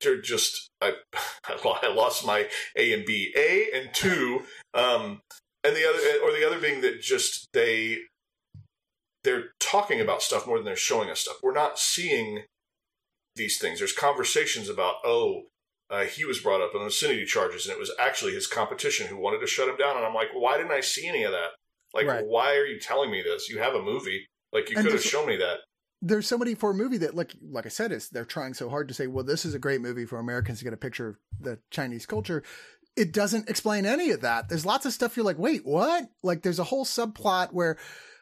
[0.00, 0.94] they're just I
[1.44, 3.32] I lost my A and B.
[3.36, 4.42] A and two,
[4.74, 5.20] um,
[5.64, 7.98] and the other or the other being that just they
[9.22, 11.36] they're talking about stuff more than they're showing us stuff.
[11.42, 12.44] We're not seeing
[13.36, 13.78] these things.
[13.78, 15.44] There's conversations about oh.
[15.88, 19.16] Uh, he was brought up on obscenity charges, and it was actually his competition who
[19.16, 19.96] wanted to shut him down.
[19.96, 21.48] And I'm like, why didn't I see any of that?
[21.92, 22.24] Like, right.
[22.24, 23.48] why are you telling me this?
[23.48, 24.24] You have a movie.
[24.52, 25.58] Like, you could have shown me that
[26.02, 28.88] there's somebody for a movie that like like I said is they're trying so hard
[28.88, 31.16] to say, well, this is a great movie for Americans to get a picture of
[31.38, 32.42] the Chinese culture.
[32.96, 34.48] It doesn't explain any of that.
[34.48, 36.10] There's lots of stuff you're like, wait, what?
[36.22, 37.78] Like there's a whole subplot where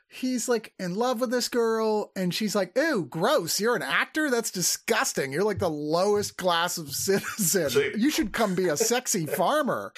[0.09, 3.61] he's like in love with this girl and she's like, ew, gross.
[3.61, 4.31] You're an actor?
[4.31, 5.33] That's disgusting.
[5.33, 7.71] You're like the lowest class of citizen.
[7.71, 9.93] So you should come be a sexy farmer.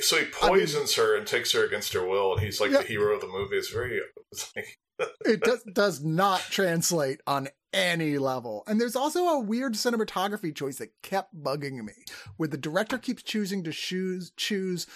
[0.00, 2.70] so he poisons I mean, her and takes her against her will, and he's like
[2.70, 2.78] yeah.
[2.78, 3.56] the hero of the movie.
[3.56, 4.00] It's very,
[4.30, 4.78] it's like,
[5.24, 8.64] it does, does not translate on any level.
[8.66, 11.94] And there's also a weird cinematography choice that kept bugging me,
[12.36, 14.86] where the director keeps choosing to choose choose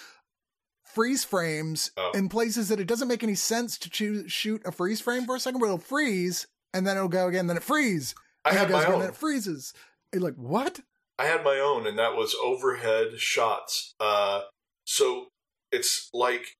[0.83, 2.11] freeze frames oh.
[2.15, 5.35] in places that it doesn't make any sense to choose shoot a freeze frame for
[5.35, 8.15] a second where it'll freeze and then it'll go again, then it freeze.
[8.45, 8.99] I had my own.
[8.99, 9.73] Then it freezes.
[10.13, 10.81] You're like, what?
[11.19, 13.95] I had my own, and that was overhead shots.
[13.99, 14.41] Uh,
[14.85, 15.27] so
[15.71, 16.57] it's like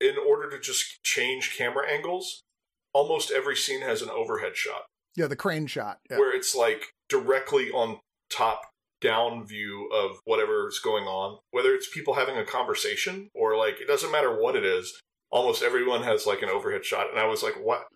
[0.00, 2.44] in order to just change camera angles,
[2.92, 4.82] almost every scene has an overhead shot.
[5.18, 5.98] Yeah, the crane shot.
[6.08, 6.18] Yeah.
[6.18, 7.98] Where it's like directly on
[8.30, 8.62] top
[9.00, 13.80] down view of whatever is going on, whether it's people having a conversation or like
[13.80, 15.00] it doesn't matter what it is.
[15.32, 17.88] Almost everyone has like an overhead shot, and I was like, "What?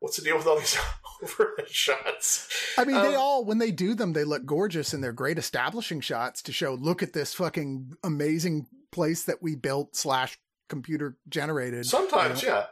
[0.00, 0.78] What's the deal with all these
[1.22, 5.02] overhead shots?" I mean, um, they all when they do them, they look gorgeous and
[5.02, 6.74] they're great establishing shots to show.
[6.74, 11.86] Look at this fucking amazing place that we built slash computer generated.
[11.86, 12.54] Sometimes, you know?
[12.56, 12.66] yeah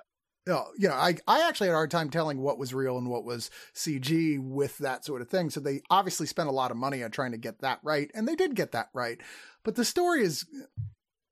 [0.46, 3.24] you know, I, I actually had a hard time telling what was real and what
[3.24, 5.50] was CG with that sort of thing.
[5.50, 8.28] So they obviously spent a lot of money on trying to get that right, and
[8.28, 9.18] they did get that right.
[9.64, 10.46] But the story is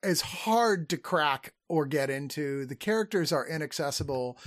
[0.02, 2.66] is hard to crack or get into.
[2.66, 4.38] The characters are inaccessible.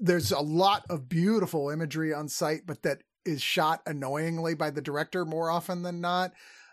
[0.00, 4.82] There's a lot of beautiful imagery on site, but that is shot annoyingly by the
[4.82, 6.32] director more often than not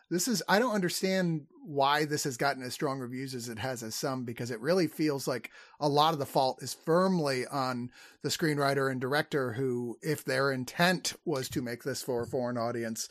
[0.09, 3.83] this is I don't understand why this has gotten as strong reviews as it has
[3.83, 7.91] as some because it really feels like a lot of the fault is firmly on
[8.23, 12.57] the screenwriter and director who if their intent was to make this for a foreign
[12.57, 13.09] audience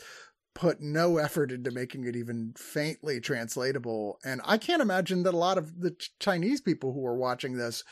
[0.56, 4.18] put no effort into making it even faintly translatable.
[4.24, 7.84] And I can't imagine that a lot of the Chinese people who were watching this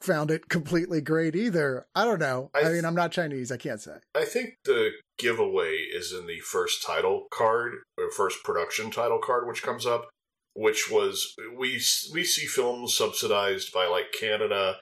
[0.00, 1.86] found it completely great either.
[1.94, 2.50] I don't know.
[2.54, 3.50] I, th- I, mean, I'm not Chinese.
[3.50, 3.96] I can't say.
[4.14, 9.46] I think the giveaway is in the first title card or first production title card,
[9.46, 10.08] which comes up,
[10.54, 11.80] which was we
[12.12, 14.76] we see films subsidized by like Canada,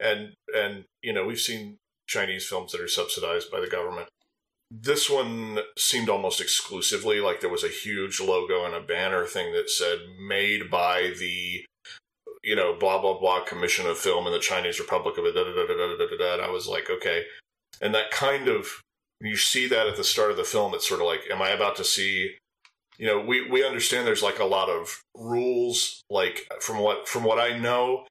[0.00, 4.08] and and you know we've seen Chinese films that are subsidized by the government.
[4.68, 9.52] This one seemed almost exclusively like there was a huge logo and a banner thing
[9.52, 11.64] that said "Made by the
[12.46, 15.34] you know, blah blah blah commission of film in the Chinese Republic of it.
[15.34, 17.24] Da, da, da, da, da, da, And I was like, okay.
[17.82, 18.68] And that kind of
[19.20, 20.72] you see that at the start of the film.
[20.72, 22.36] It's sort of like, am I about to see?
[22.98, 26.02] You know, we we understand there's like a lot of rules.
[26.08, 28.06] Like from what from what I know,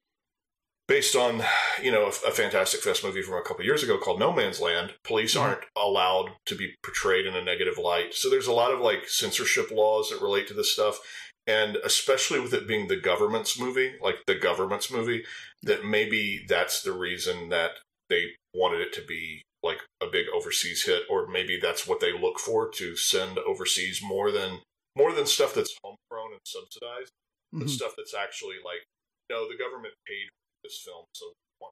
[0.89, 1.41] based on
[1.81, 4.59] you know a, a Fantastic Fest movie from a couple years ago called No Man's
[4.59, 5.43] Land, police mm-hmm.
[5.43, 8.13] aren't allowed to be portrayed in a negative light.
[8.13, 10.99] So there's a lot of like censorship laws that relate to this stuff
[11.47, 15.23] and especially with it being the government's movie, like the government's movie,
[15.63, 17.71] that maybe that's the reason that
[18.09, 22.11] they wanted it to be like a big overseas hit, or maybe that's what they
[22.11, 24.59] look for to send overseas more than
[24.95, 27.11] more than stuff that's homegrown and subsidized,
[27.53, 27.59] mm-hmm.
[27.59, 28.85] but stuff that's actually like,
[29.29, 31.25] no, the government paid for this film, so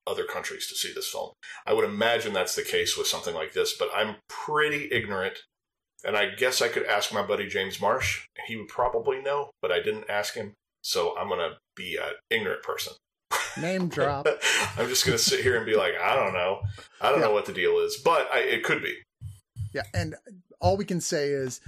[0.07, 1.31] other countries to see this film.
[1.65, 5.39] I would imagine that's the case with something like this, but I'm pretty ignorant
[6.03, 8.27] and I guess I could ask my buddy James Marsh.
[8.47, 10.53] He would probably know, but I didn't ask him.
[10.81, 12.93] So I'm going to be an ignorant person.
[13.59, 14.27] Name drop.
[14.77, 16.61] I'm just going to sit here and be like, I don't know.
[16.99, 17.27] I don't yeah.
[17.27, 18.95] know what the deal is, but I, it could be.
[19.73, 19.83] Yeah.
[19.93, 20.15] And
[20.59, 21.61] all we can say is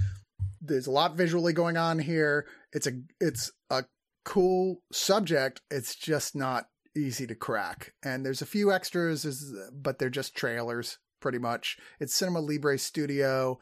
[0.61, 2.45] there's a lot visually going on here.
[2.73, 3.85] It's a, it's a
[4.25, 5.61] cool subject.
[5.71, 6.65] It's just not
[6.95, 7.93] easy to crack.
[8.03, 11.77] And there's a few extras, but they're just trailers pretty much.
[11.99, 13.59] It's Cinema Libre Studio.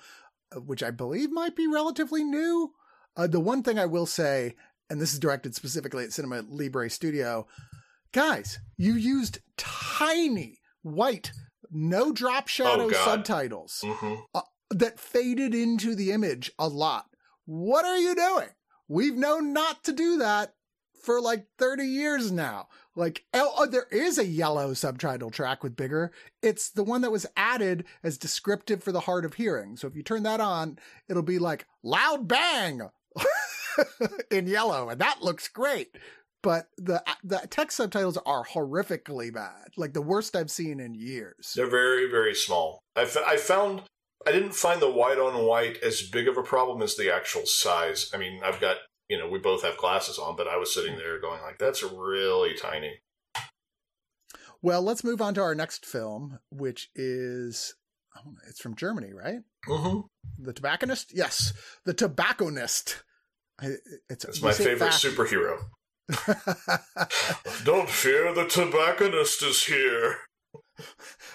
[0.53, 2.73] Uh, which I believe might be relatively new.
[3.15, 4.55] Uh, the one thing I will say,
[4.89, 7.47] and this is directed specifically at Cinema Libre Studio,
[8.11, 11.31] guys, you used tiny white,
[11.71, 14.15] no drop shadow oh, subtitles mm-hmm.
[14.33, 14.41] uh,
[14.71, 17.05] that faded into the image a lot.
[17.45, 18.49] What are you doing?
[18.87, 20.53] We've known not to do that
[21.03, 22.67] for like 30 years now.
[22.95, 26.11] Like, oh, oh, there is a yellow subtitle track with bigger.
[26.41, 29.77] It's the one that was added as descriptive for the hard of hearing.
[29.77, 30.79] So if you turn that on,
[31.09, 32.81] it'll be like loud bang
[34.31, 35.97] in yellow, and that looks great.
[36.41, 41.53] But the the text subtitles are horrifically bad, like the worst I've seen in years.
[41.55, 42.79] They're very very small.
[42.97, 43.83] I, f- I found
[44.27, 47.45] I didn't find the white on white as big of a problem as the actual
[47.45, 48.11] size.
[48.13, 48.77] I mean, I've got
[49.09, 51.83] you know, we both have glasses on, but I was sitting there going like, that's
[51.83, 52.99] really tiny.
[54.61, 57.75] Well, let's move on to our next film, which is
[58.47, 59.39] it's from Germany, right?
[59.67, 59.99] Mm-hmm.
[60.43, 61.15] The Tobacconist?
[61.15, 61.53] Yes,
[61.85, 63.03] The Tobacconist.
[64.09, 65.59] It's, it's my favorite superhero.
[67.63, 70.17] Don't fear, the tobacconist is here.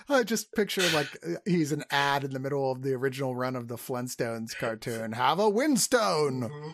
[0.09, 1.09] I just picture like
[1.47, 5.13] he's an ad in the middle of the original run of the Flintstones cartoon.
[5.13, 6.43] Have a Winston.
[6.43, 6.71] Mm-hmm.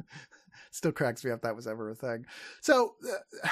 [0.70, 2.26] Still cracks me up that was ever a thing.
[2.60, 2.94] So,
[3.44, 3.48] uh,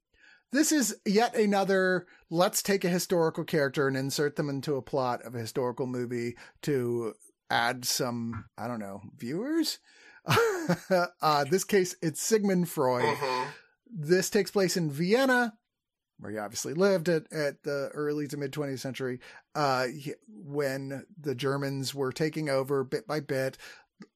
[0.52, 5.22] this is yet another let's take a historical character and insert them into a plot
[5.22, 7.14] of a historical movie to
[7.50, 9.78] add some, I don't know, viewers.
[11.20, 13.04] uh, this case, it's Sigmund Freud.
[13.04, 13.50] Mm-hmm.
[13.92, 15.54] This takes place in Vienna,
[16.18, 19.18] where he obviously lived at, at the early to mid 20th century,
[19.54, 19.86] uh,
[20.28, 23.58] when the Germans were taking over bit by bit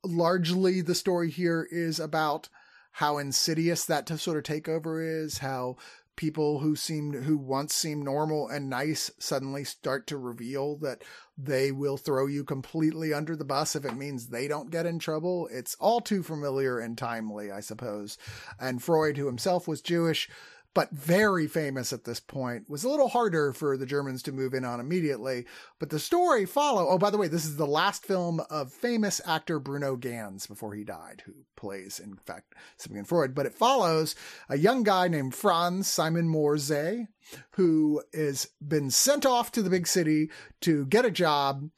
[0.05, 2.49] largely the story here is about
[2.93, 5.77] how insidious that sort of takeover is, how
[6.17, 11.03] people who seemed who once seemed normal and nice suddenly start to reveal that
[11.37, 14.99] they will throw you completely under the bus if it means they don't get in
[14.99, 15.49] trouble.
[15.51, 18.17] It's all too familiar and timely, I suppose.
[18.61, 20.29] And Freud, who himself was Jewish,
[20.75, 24.55] but very famous at this point, was a little harder for the Germans to move
[24.55, 25.47] in on immediately.
[25.79, 26.89] But the story follow.
[26.89, 30.75] Oh, by the way, this is the last film of famous actor Bruno Ganz before
[30.75, 33.35] he died, who plays, in fact, Sigmund Freud.
[33.35, 34.17] But it follows
[34.49, 37.07] a young guy named Franz Simon Morzé,
[37.53, 40.31] who has been sent off to the big city
[40.63, 41.71] to get a job.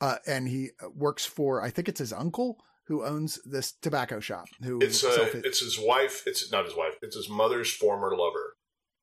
[0.00, 4.46] Uh, and he works for, I think it's his uncle, who owns this tobacco shop.
[4.62, 6.22] Who it's uh, it's his wife.
[6.26, 6.94] It's not his wife.
[7.02, 8.56] It's his mother's former lover.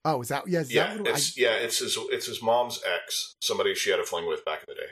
[0.03, 0.59] Oh, is that yeah?
[0.61, 1.41] Is yeah, that it's I...
[1.41, 1.53] yeah.
[1.53, 3.35] It's his it's his mom's ex.
[3.39, 4.91] Somebody she had a fling with back in the day,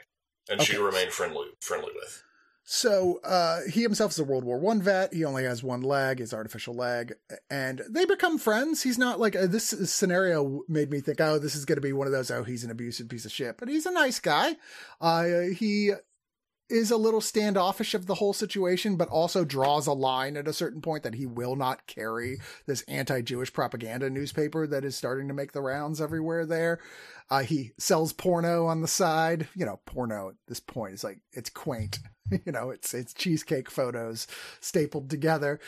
[0.50, 0.74] and okay.
[0.74, 2.24] she remained friendly friendly with.
[2.72, 5.12] So uh, he himself is a World War One vet.
[5.12, 7.16] He only has one leg, his artificial leg,
[7.50, 8.84] and they become friends.
[8.84, 11.94] He's not like uh, this scenario made me think, oh, this is going to be
[11.94, 12.30] one of those.
[12.30, 14.56] Oh, he's an abusive piece of shit, but he's a nice guy.
[15.02, 15.24] Uh,
[15.58, 15.94] he
[16.70, 20.54] is a little standoffish of the whole situation, but also draws a line at a
[20.54, 25.34] certain point that he will not carry this anti-Jewish propaganda newspaper that is starting to
[25.34, 26.80] make the rounds everywhere there.
[27.30, 29.48] Uh, he sells porno on the side.
[29.56, 32.00] You know, porno at this point is like, it's quaint.
[32.46, 34.28] you know, it's, it's cheesecake photos
[34.60, 35.60] stapled together.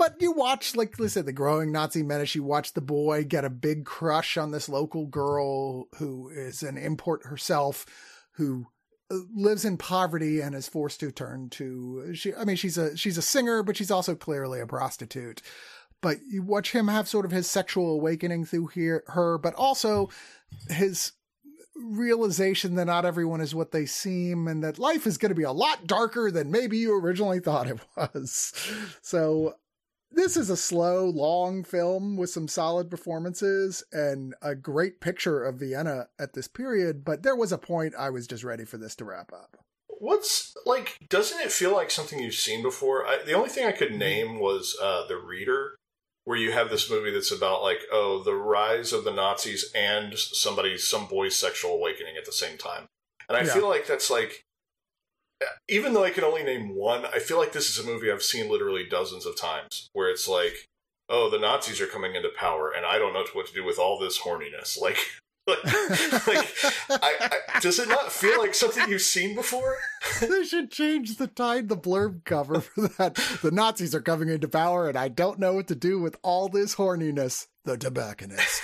[0.00, 2.34] But you watch, like said, the growing Nazi menace.
[2.34, 6.78] You watch the boy get a big crush on this local girl who is an
[6.78, 7.84] import herself,
[8.36, 8.68] who
[9.10, 13.18] lives in poverty and is forced to turn to she I mean she's a she's
[13.18, 15.42] a singer but she's also clearly a prostitute.
[16.02, 20.10] But you watch him have sort of his sexual awakening through here her but also
[20.68, 21.12] his
[21.76, 25.42] realization that not everyone is what they seem and that life is going to be
[25.42, 28.52] a lot darker than maybe you originally thought it was.
[29.02, 29.54] So
[30.12, 35.56] this is a slow, long film with some solid performances and a great picture of
[35.56, 38.94] Vienna at this period, but there was a point I was just ready for this
[38.96, 39.56] to wrap up.
[39.86, 43.06] What's like, doesn't it feel like something you've seen before?
[43.06, 45.76] I, the only thing I could name was uh, The Reader,
[46.24, 50.18] where you have this movie that's about like, oh, the rise of the Nazis and
[50.18, 52.86] somebody, some boy's sexual awakening at the same time.
[53.28, 53.52] And I yeah.
[53.52, 54.44] feel like that's like
[55.68, 58.22] even though I can only name one, I feel like this is a movie I've
[58.22, 60.66] seen literally dozens of times where it's like,
[61.08, 63.78] oh, the Nazis are coming into power and I don't know what to do with
[63.78, 64.78] all this horniness.
[65.46, 69.78] Like, like, like I, I, does it not feel like something you've seen before?
[70.20, 73.16] they should change the tide, the blurb cover for that.
[73.42, 76.48] The Nazis are coming into power and I don't know what to do with all
[76.48, 77.48] this horniness.
[77.64, 78.62] The tobacconist.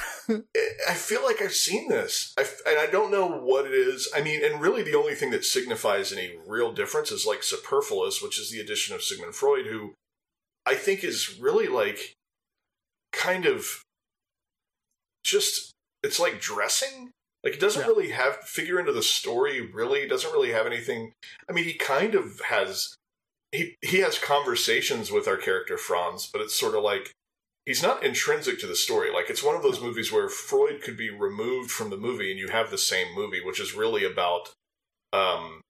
[0.28, 4.08] I feel like I've seen this, I, and I don't know what it is.
[4.14, 8.22] I mean, and really, the only thing that signifies any real difference is like superfluous,
[8.22, 9.94] which is the addition of Sigmund Freud, who
[10.66, 12.14] I think is really like
[13.12, 13.82] kind of
[15.24, 17.10] just it's like dressing.
[17.44, 17.88] Like it doesn't yeah.
[17.88, 19.60] really have figure into the story.
[19.60, 21.12] Really, doesn't really have anything.
[21.48, 22.94] I mean, he kind of has
[23.50, 27.12] he he has conversations with our character Franz, but it's sort of like
[27.66, 29.12] he's not intrinsic to the story.
[29.12, 32.38] Like it's one of those movies where Freud could be removed from the movie and
[32.38, 34.50] you have the same movie, which is really about
[35.12, 35.60] um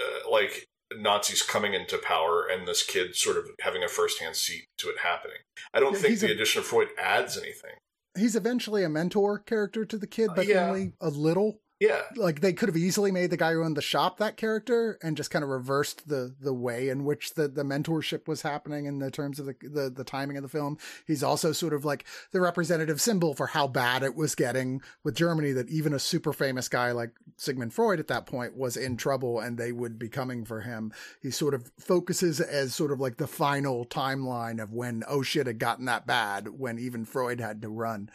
[0.00, 0.66] uh, like
[0.96, 4.98] Nazis coming into power and this kid sort of having a firsthand seat to it
[5.02, 5.38] happening.
[5.72, 7.72] I don't yeah, think the a, addition of Freud adds anything.
[8.16, 10.68] He's eventually a mentor character to the kid, but uh, yeah.
[10.68, 11.60] only a little.
[11.84, 12.02] Yeah.
[12.16, 15.18] Like they could have easily made the guy who owned the shop that character and
[15.18, 19.00] just kind of reversed the the way in which the, the mentorship was happening in
[19.00, 20.78] the terms of the, the the timing of the film.
[21.06, 25.14] He's also sort of like the representative symbol for how bad it was getting with
[25.14, 28.96] Germany that even a super famous guy like Sigmund Freud at that point was in
[28.96, 30.90] trouble and they would be coming for him.
[31.20, 35.46] He sort of focuses as sort of like the final timeline of when oh shit
[35.46, 38.08] had gotten that bad when even Freud had to run.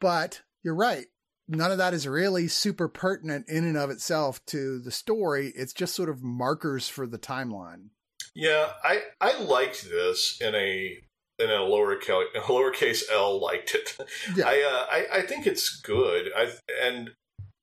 [0.00, 1.06] But you're right
[1.48, 5.52] none of that is really super pertinent in and of itself to the story.
[5.56, 7.88] It's just sort of markers for the timeline.
[8.34, 11.00] Yeah, I I liked this in a
[11.38, 11.96] in a lower
[12.36, 13.96] lowercase L liked it.
[14.36, 14.44] Yeah.
[14.46, 16.30] I, uh, I I think it's good.
[16.36, 17.10] I and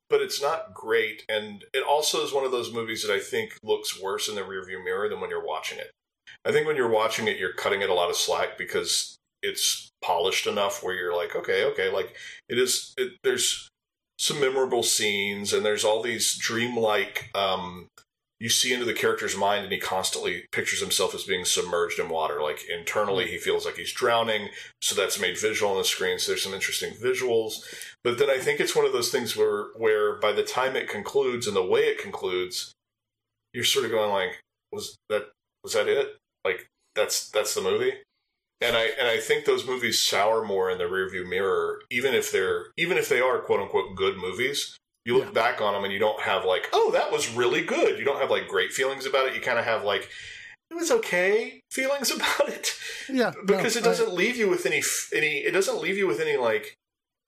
[0.09, 3.57] but it's not great, and it also is one of those movies that I think
[3.63, 5.91] looks worse in the rearview mirror than when you're watching it.
[6.43, 9.89] I think when you're watching it, you're cutting it a lot of slack because it's
[10.03, 12.15] polished enough where you're like, okay, okay, like
[12.49, 12.93] it is.
[12.97, 13.69] It, there's
[14.17, 17.29] some memorable scenes, and there's all these dreamlike.
[17.35, 17.87] Um,
[18.39, 22.09] you see into the character's mind, and he constantly pictures himself as being submerged in
[22.09, 22.41] water.
[22.41, 24.49] Like internally, he feels like he's drowning,
[24.81, 26.19] so that's made visual on the screen.
[26.19, 27.63] So there's some interesting visuals.
[28.03, 30.89] But then I think it's one of those things where, where by the time it
[30.89, 32.73] concludes and the way it concludes,
[33.53, 34.41] you're sort of going like,
[34.71, 35.29] was that
[35.63, 36.17] was that it?
[36.43, 37.93] Like that's that's the movie
[38.61, 42.31] and I and I think those movies sour more in the rearview mirror, even if
[42.31, 44.77] they're even if they are quote unquote good movies.
[45.05, 45.31] You look yeah.
[45.33, 47.99] back on them and you don't have like, oh, that was really good.
[47.99, 49.35] You don't have like great feelings about it.
[49.35, 50.09] You kind of have like,
[50.71, 52.73] it was okay feelings about it.
[53.07, 54.81] Yeah, because no, it doesn't I, leave you with any
[55.13, 55.37] any.
[55.37, 56.75] It doesn't leave you with any like.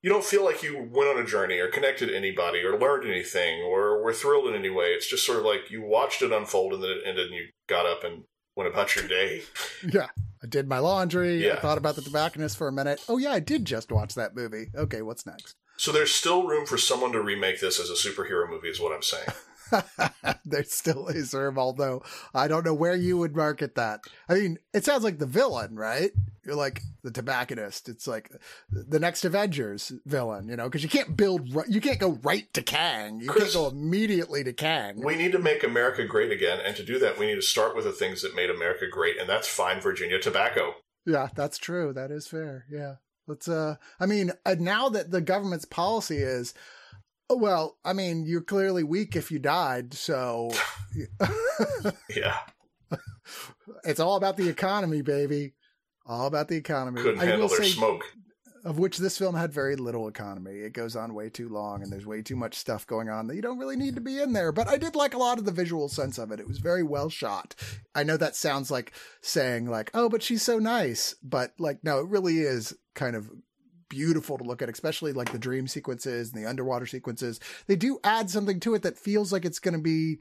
[0.04, 3.10] You don't feel like you went on a journey or connected to anybody or learned
[3.10, 4.90] anything or were thrilled in any way.
[4.90, 7.48] It's just sort of like you watched it unfold and then it ended and you
[7.68, 8.24] got up and
[8.56, 9.42] went about your day.
[9.92, 10.08] Yeah.
[10.44, 11.46] I did my laundry.
[11.46, 11.54] Yeah.
[11.54, 13.04] I thought about the tobacconist for a minute.
[13.10, 14.68] Oh yeah, I did just watch that movie.
[14.76, 15.56] Okay, what's next?
[15.78, 18.94] So there's still room for someone to remake this as a superhero movie, is what
[18.94, 19.28] I'm saying.
[20.46, 22.04] there still is room, although
[22.34, 24.02] I don't know where you would market that.
[24.30, 26.12] I mean, it sounds like the villain, right?
[26.46, 27.90] You're like the tobacconist.
[27.90, 28.32] It's like
[28.70, 32.62] the next Avengers villain, you know, because you can't build, you can't go right to
[32.62, 33.20] Kang.
[33.20, 35.02] You Chris, can't go immediately to Kang.
[35.04, 37.76] We need to make America great again, and to do that, we need to start
[37.76, 40.76] with the things that made America great, and that's fine Virginia tobacco.
[41.06, 41.94] Yeah, that's true.
[41.94, 42.66] That is fair.
[42.70, 42.96] Yeah.
[43.28, 46.54] Let's, uh, I mean, uh, now that the government's policy is,
[47.30, 50.52] well, I mean, you're clearly weak if you died, so.
[52.16, 52.38] yeah.
[53.84, 55.54] It's all about the economy, baby.
[56.06, 57.02] All about the economy.
[57.02, 58.06] Couldn't I handle their say, smoke.
[58.64, 60.60] Of which this film had very little economy.
[60.60, 63.36] It goes on way too long, and there's way too much stuff going on that
[63.36, 64.52] you don't really need to be in there.
[64.52, 66.40] But I did like a lot of the visual sense of it.
[66.40, 67.56] It was very well shot.
[67.94, 72.00] I know that sounds like saying like, "Oh, but she's so nice," but like, no,
[72.00, 73.30] it really is kind of
[73.90, 77.40] beautiful to look at, especially like the dream sequences and the underwater sequences.
[77.68, 80.18] They do add something to it that feels like it's going to be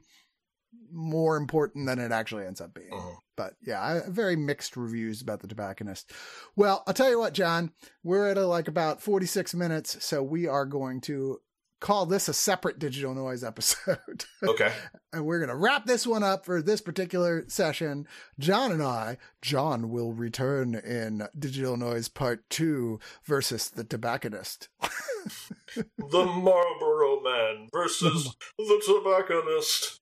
[0.91, 2.93] more important than it actually ends up being.
[2.93, 3.19] Uh-huh.
[3.35, 6.11] But yeah, I, very mixed reviews about the tobacconist.
[6.55, 7.71] Well, I'll tell you what, John,
[8.03, 11.39] we're at a, like about 46 minutes, so we are going to
[11.79, 14.25] call this a separate digital noise episode.
[14.43, 14.71] Okay.
[15.11, 18.07] and we're going to wrap this one up for this particular session.
[18.39, 24.69] John and I, John will return in digital noise part two versus the tobacconist.
[25.75, 29.99] the Marlboro man versus the tobacconist.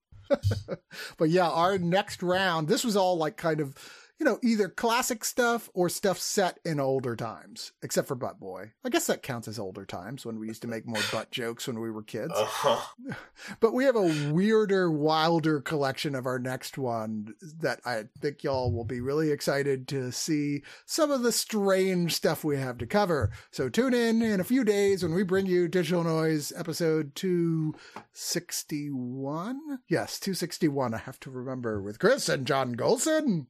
[1.18, 3.76] but yeah, our next round, this was all like kind of
[4.20, 8.72] you know, either classic stuff or stuff set in older times, except for Butt Boy.
[8.84, 11.68] I guess that counts as older times when we used to make more butt jokes
[11.68, 12.34] when we were kids.
[12.36, 13.14] Uh-huh.
[13.60, 18.72] But we have a weirder, wilder collection of our next one that I think y'all
[18.72, 23.32] will be really excited to see some of the strange stuff we have to cover.
[23.52, 29.60] So tune in in a few days when we bring you Digital Noise episode 261.
[29.88, 30.94] Yes, 261.
[30.94, 33.48] I have to remember with Chris and John Golson.